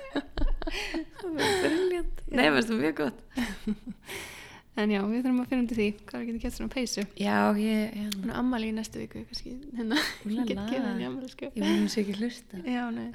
[1.62, 2.26] briljant.
[2.32, 3.22] Nei, mér finnst það mjög gott.
[4.78, 7.04] En já, við þurfum að finna undir því hvað við getum gett svona peysu.
[7.18, 10.46] Já, ég, er ammali í næstu viku, kannski, hérna, Úlala.
[10.46, 11.50] get gefið henni ammali, sko.
[11.50, 12.60] ég mun sér ekki hlusta.
[12.62, 13.08] Já, nei,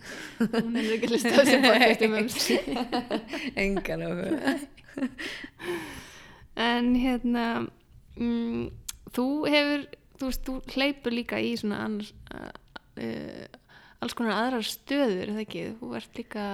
[0.57, 3.53] hún er ekki að hlusta þessi podcast um.
[3.63, 4.57] Engan áhuga.
[6.63, 7.45] En hérna,
[8.19, 8.67] mm,
[9.17, 9.87] þú hefur,
[10.21, 13.47] þú veist, þú hleypur líka í svona annars, uh,
[14.03, 15.65] alls konar aðrar stöður, er það ekki?
[15.81, 16.47] Þú ert líka,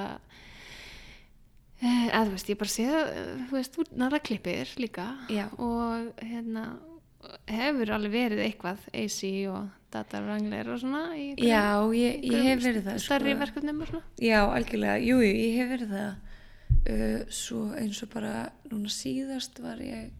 [1.82, 5.46] eða þú veist, ég bara sé uh, þú veist, þú næra klippir líka Já.
[5.62, 6.64] og hérna,
[7.50, 9.18] hefur alveg verið eitthvað AC
[9.52, 11.66] og data wrangler og svona í einhverjum- Já,
[11.96, 13.40] ég, ég hef verið það stærri sko.
[13.44, 14.02] verkefnum og svona.
[14.20, 16.24] Já, algjörlega, jú, jú, ég hef verið það.
[16.88, 18.34] Uh, Svo eins og bara
[18.70, 20.10] núna síðast var ég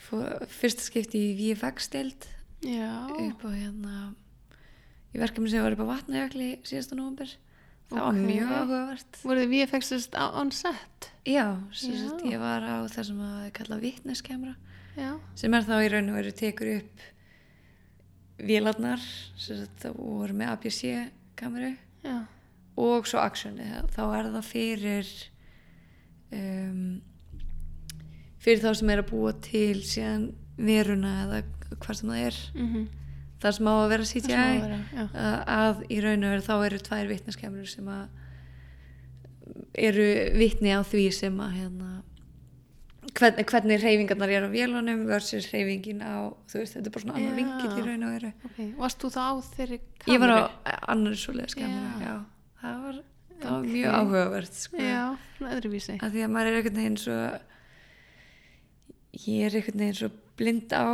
[0.00, 2.26] fór, fyrsta skipti í VFX-deild
[2.60, 3.94] upp á hérna
[5.14, 7.30] í verkefni sem var upp á vatnajökli síðasta nóvumber
[7.90, 8.18] Það var Ok.
[8.22, 9.16] mjög áhugavert.
[9.26, 11.08] Voruð þið VFX-ist on set?
[11.26, 14.54] Já, sagt, ég var á það sem að kalla vitneskemra
[14.96, 17.02] já, sem er þá í raun og veru tekur upp
[19.36, 22.16] sagt, það voru með APC kameru já,
[22.80, 25.10] og svo actioni þá er það fyrir
[26.32, 27.00] um,
[28.40, 31.42] fyrir þá sem er að búa til síðan veruna eða
[31.80, 32.40] hvað sem það er.
[32.54, 32.88] Mhm
[33.40, 36.54] það sem á að vera Það CGI að vera, að, í raun og veru þá
[36.68, 38.04] eru tvær vitneskemur sem að
[39.88, 40.06] eru
[40.38, 41.88] vitni á því sem að hérna
[43.16, 47.16] hvernig, hvernig reyfingarnar er á vélunum versus reyfingin á þú veist, þetta er bara svona
[47.18, 50.12] annar vingill í raun og veru ok, varst þú þá á þeirri kameru?
[50.14, 50.38] ég var á
[50.94, 52.06] annar svoleiðis kameru Já.
[52.06, 52.14] já.
[52.62, 53.00] það var,
[53.40, 53.70] það var Ok.
[53.72, 54.76] mjög áhugavert sko.
[54.84, 55.02] já,
[55.54, 57.18] öðruvísi að því að maður er einhvern veginn svo
[59.26, 60.84] ég er einhvern veginn svo blind á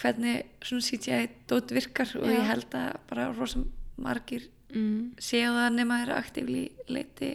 [0.00, 2.34] hvernig svona CGI dót virkar og Já.
[2.36, 3.62] ég held að bara rosa
[4.00, 7.32] margir mm, séu það nema þeirra aktífli leiti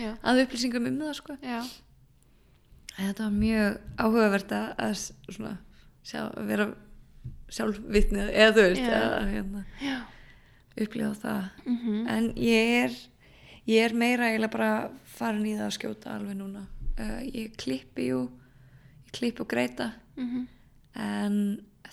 [0.00, 1.36] já, að upplýsingum um það sko.
[2.96, 4.94] þetta var mjög áhugavert að,
[5.28, 5.56] svona,
[6.06, 6.70] sjá, vera
[7.50, 9.96] sjálfvitnið eða þú veist að hérna, já.
[10.80, 11.48] upplifa það.
[11.66, 12.98] Mhm, en ég er
[13.70, 16.66] ég er meira eiginlega bara farin í það að skjóta alveg núna.
[17.00, 19.92] Uh, ég klippi jú ég klippi og greita.
[20.16, 20.46] Mhm.
[20.94, 21.36] En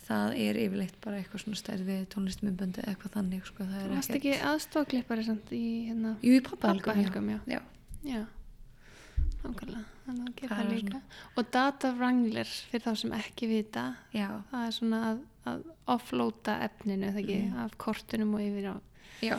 [0.08, 4.10] það er yfirleitt bara eitthvað svona stærði tónlistmyndböndi eða eitthvað þannig sko, það er varst
[4.14, 7.60] ekkert- ekki aðstofklippari samt í hérna Jú, í pappahelgum, já.
[8.08, 8.22] já.
[9.43, 11.01] nákvæmlega þannig að gera Það það líka
[11.41, 13.84] og data wrangler fyrir þá sem ekki vita
[14.16, 15.66] Já, það er svona að, að
[15.97, 17.58] offloada efninu þegar ekki, Mm.
[17.66, 18.76] af kortunum og yfir á
[19.22, 19.38] já.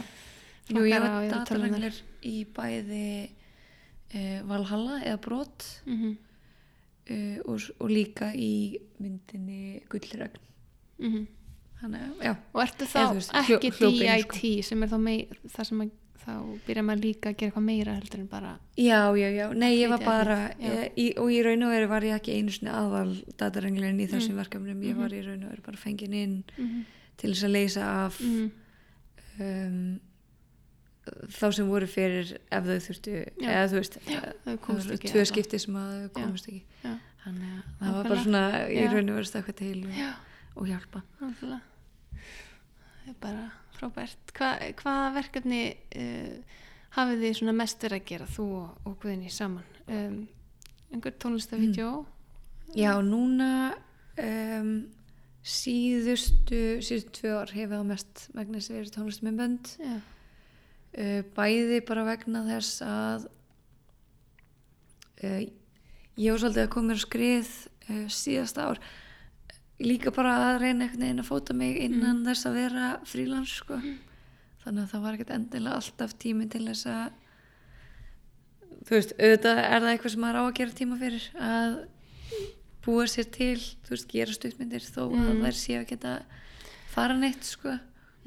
[0.68, 1.98] Jú, ég var datarenglir
[2.28, 3.04] í bæði
[4.14, 6.16] uh, Valhalla eða Brot mhm,
[7.10, 9.80] uh, og, og líka í myndinni
[10.98, 11.26] Gullregn mhm.
[11.78, 15.66] Þannig, Og ertu þá Eða veist, hljó- ekki hljóðbein, DIT sem er þá mei, það
[15.68, 15.90] sem að
[16.24, 16.32] þá
[16.66, 19.44] byrja maður líka að gera eitthvað meira heldur en bara já, já, já.
[19.54, 22.50] Nei, ég var bara ég, í, og í raun og veru var ég ekki einu
[22.52, 24.42] sinni aðal datarenglarinn í þessum Mm.
[24.42, 24.82] verkefnum.
[24.82, 26.82] Ég var í raun og veru bara fengin inn mhm,
[27.16, 28.50] til þess að leysa af mhm,
[29.40, 30.00] um,
[31.38, 33.98] þá sem voru fyrir ef þau þurftu eða þú veist,
[35.08, 36.62] tvö skipti sem að þau komast ekki.
[36.82, 36.96] Já.
[37.24, 40.10] þannig að það var bara svona í raun og veru stakka til og, Já,
[40.58, 41.64] og hjálpa náttúrulega
[43.08, 43.44] Það er bara
[43.78, 44.32] frábært.
[44.36, 44.48] Hva,
[44.82, 45.62] hvaða verkefni
[45.96, 46.58] uh,
[46.96, 49.64] hafið þið svona mest verið að gera, þú og, Guðni saman?
[49.88, 50.18] Um,
[50.92, 51.92] einhver tónlistavídeó?
[52.76, 53.48] Já, núna
[54.20, 54.74] um,
[55.40, 59.72] síðustu, síðustu tvö ár hefur það mest vegna þess að verið tónlistum með bönd.
[59.80, 59.96] Já.
[60.98, 63.28] Uh, bæði bara vegna þess að
[65.22, 65.42] uh,
[66.18, 67.52] ég var svolítið að koma mér á skrið
[68.12, 68.82] síðasta ár
[69.80, 73.78] líka bara að reyna einhvern veginn að fóta mig innan þess að vera frílans sko.
[74.64, 77.12] þannig að það var ekkert endilega alltaf tími til þess að
[78.88, 81.76] þú veist, auðvitað er það eitthvað sem maður á að gera tíma fyrir að
[82.88, 85.42] búa sér til, þú veist, gera stuttmyndir þó að Mm.
[85.44, 86.12] þær séu að geta
[86.88, 87.78] fara neitt sko.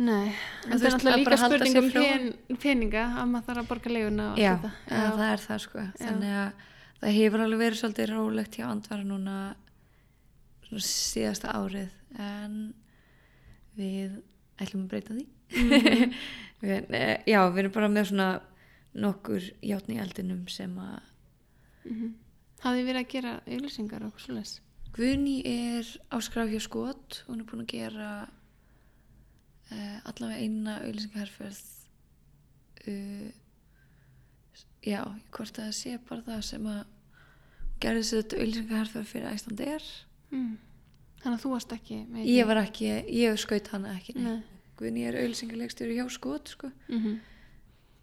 [0.02, 0.34] Nei,
[0.66, 3.68] En en það er að bara líka spurning um pen, peninga að maður þarf að
[3.70, 4.54] borga leiguna og Já,
[4.90, 5.80] ja, það er það sko.
[6.00, 6.52] Þannig að
[7.02, 9.71] það hefur alveg verið svolítið rólegt hjá andvara núna svona
[10.80, 12.74] síðasta árið en
[13.78, 14.22] við
[14.62, 16.14] ætlum að breyta því Mhm.
[16.62, 18.28] við, eh, já, við erum bara með svona
[18.96, 21.00] nokkur játni í eldinum sem að
[21.84, 22.14] Mhm.
[22.62, 24.60] Hafið þið verið að gera auðlýsingar og svoleiðis?
[24.94, 28.10] Guðni er áskraf hjá skot hún er búin að gera
[29.72, 31.62] uh, allavega eina auðlýsingaherferð
[32.88, 33.32] uh,
[34.86, 35.02] já,
[35.32, 36.86] hvort að það sé bara það sem að
[37.82, 39.90] gerði sér þetta auðlýsingaherferð fyrir Æslandi er
[40.32, 40.58] Mm.
[41.22, 44.16] Þannig að þú varst ekki ég var ekki, ég skaut hana ekki.
[44.18, 44.40] Nei.
[44.80, 46.72] Guðni er auðlýsingarleikstjóri hjá skot sko.
[46.90, 47.20] Mhm.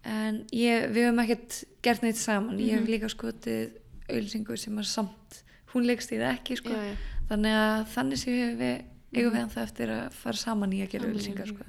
[0.09, 2.89] en ég, við höfum ekkert gert neitt saman ég hef Mhm.
[2.93, 3.73] líka skotið
[4.09, 5.43] auðlýsingu sem er samt
[5.75, 6.71] hún leikstýði ekki sko.
[6.71, 6.97] Já, já.
[7.29, 11.09] þannig að þannig séu við eigum við ennþá eftir að fara saman í að gera
[11.09, 11.65] auðlýsingar sko.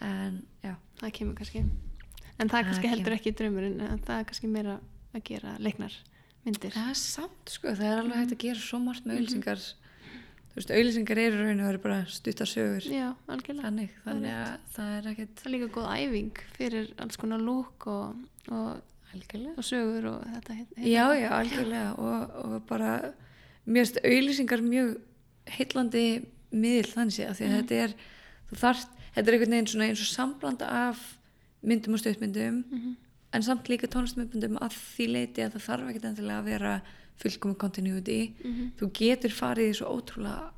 [0.00, 1.58] En já, það kemur kannski.
[2.38, 4.80] En það er Það kannski heldur ekki draumurinn, en það er kannski meira
[5.14, 5.92] að gera leiknar
[6.46, 6.72] myndir.
[6.72, 9.10] það er samt sko, það er alveg hægt að gera svo margt Mhm.
[9.10, 9.60] með auðlýsingar
[10.50, 13.62] þú veist, auðlýsingar eru raun og veru bara stuttar sögur Já, algjörlega.
[13.68, 17.86] þannig, þannig að það er ekkert Það er líka góð æfing fyrir alls konar lúk
[17.86, 18.16] og,
[18.50, 18.80] og,
[19.56, 23.12] og sögur og þetta heit- heitir já, já, algjörlega og, og bara,
[23.66, 24.96] mér finnst auðlýsingar mjög
[25.46, 27.60] heillandi miðl þannig því að Mhm.
[27.60, 27.94] þetta er
[28.50, 31.16] þú þarft, þetta er einhvern veginn eins og samblanda af
[31.62, 32.96] myndum og stuttmyndum Mhm.
[33.32, 36.72] En samt líka tónlistamöndum að því leiti að það þarf ekkert endilega að vera
[37.20, 38.72] fullkomu continuity Mhm.
[38.78, 40.50] þú getur farið í svo ótrúlega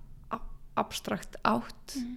[0.77, 2.16] abstrakt átt Mhm.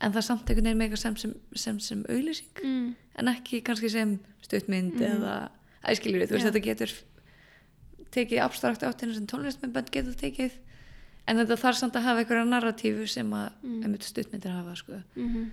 [0.00, 2.94] en það samt einhvern veginn meika sem sem, sem, sem auðlýsing Mm.
[3.16, 5.02] en ekki kannski sem stuttmynd Mhm.
[5.22, 5.50] eða
[5.84, 6.50] æskilur við, þú veist Já.
[6.50, 6.92] þetta getur
[8.10, 10.52] tekið abstrakt áttinu sem tónlistmyndbönd getur tekið
[11.28, 13.96] en þetta þarf samt að hafa einhverja narratífu sem að Mm.
[14.00, 15.02] stuttmyndir hafa sko.
[15.16, 15.50] Mhm.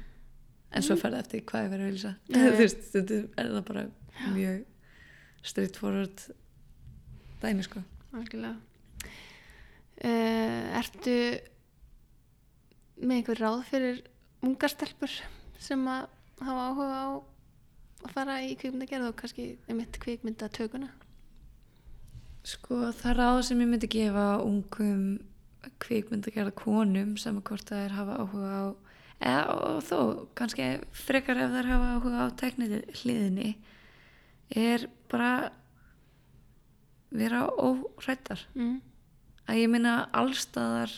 [0.76, 3.88] en svo fer það eftir hvað er verið að þú veist, þetta er það bara
[4.34, 4.64] mjög
[5.44, 6.28] straightforward
[7.42, 7.84] dæmi sko
[8.14, 8.60] Algjörlega.
[10.04, 11.14] Uh, ertu
[13.02, 14.02] með einhver ráð fyrir
[14.46, 15.14] ungar stelpur
[15.62, 16.06] sem að
[16.44, 17.08] hafa áhuga á
[18.04, 20.92] að fara í kvikmyndagerð og kannski einmitt kvikmyndatökuna?
[22.46, 25.06] Sko það ráð sem ég myndi gefa ungum
[25.82, 28.64] kvikmyndagerða konum sem að hvort það er hafa áhuga á
[29.24, 30.00] eða og þó
[30.38, 30.68] kannski
[31.06, 33.54] frekar ef þær hafa áhuga á teknið hliðinni
[34.56, 35.52] er bara
[37.14, 38.82] vera óhrættar Mm.
[39.48, 40.92] að ég minna allstaðar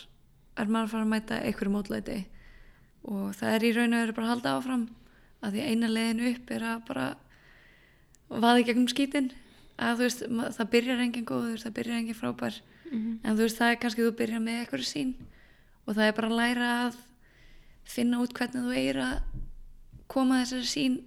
[0.56, 2.24] er maður að fara að mæta einhverju mótlæti
[3.04, 4.86] og það er í raun og veru bara að halda áfram
[5.42, 7.16] að því eina leiðin upp er að bara
[8.30, 9.30] vaði gegnum skítin
[9.78, 10.22] að þú veist,
[10.56, 12.60] það byrjar engin góður það byrjar engin frábær
[12.92, 13.18] Mhm.
[13.24, 15.14] en þú veist, það er kannski þú byrjar með eitthvað sín
[15.86, 16.96] og það er bara að læra að
[17.84, 19.22] finna út hvernig þú eigir að
[20.08, 21.02] koma þessari sín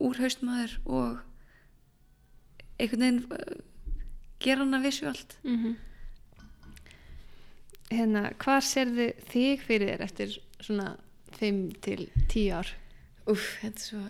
[0.00, 1.20] úr haustmaður og
[2.82, 3.56] einhvern veginn uh,
[4.42, 5.76] gera hana visuált Mhm.
[7.92, 10.30] Hérna, hvað sérðu þig fyrir þér eftir
[10.64, 10.94] svona
[11.36, 12.70] 5 til 10 ár?
[13.28, 14.00] Úf, þetta er svo,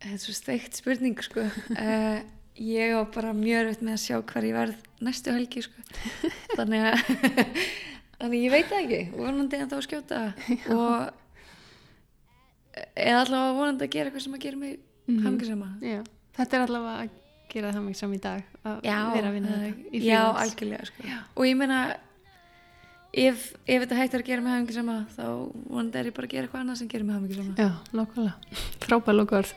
[0.00, 1.44] þetta er svo steikt spurning sko.
[1.44, 2.18] uh,
[2.76, 5.84] ég á bara mjög öll með að sjá hvar ég verð næstu helgi sko.
[6.56, 6.96] þannig að
[8.16, 10.22] þannig að ég veit það ekki vonandi en þá að skjóta
[10.72, 10.96] og
[12.96, 15.20] eða allavega vonandi að gera eitthvað sem að gera mig Mhm.
[15.22, 16.00] hamingisama Já,
[16.34, 17.10] þetta er allavega að
[17.52, 20.22] gera það mjög saman í dag að já, vera að vinna það í fjóðans Já,
[20.42, 21.06] algjörlega sko.
[21.06, 21.18] já.
[21.36, 21.80] og ég meina
[23.16, 25.24] ef, ef þetta hægt er að gera með hafingi sama þá
[25.70, 27.70] vonandi er ég bara að gera eitthvað annað sem gera með hafingi sama Já,
[28.00, 29.54] nokkvæmlega, frábæl og oh, góð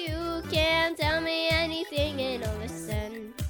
[0.00, 3.49] You can't tell me anything in all the sense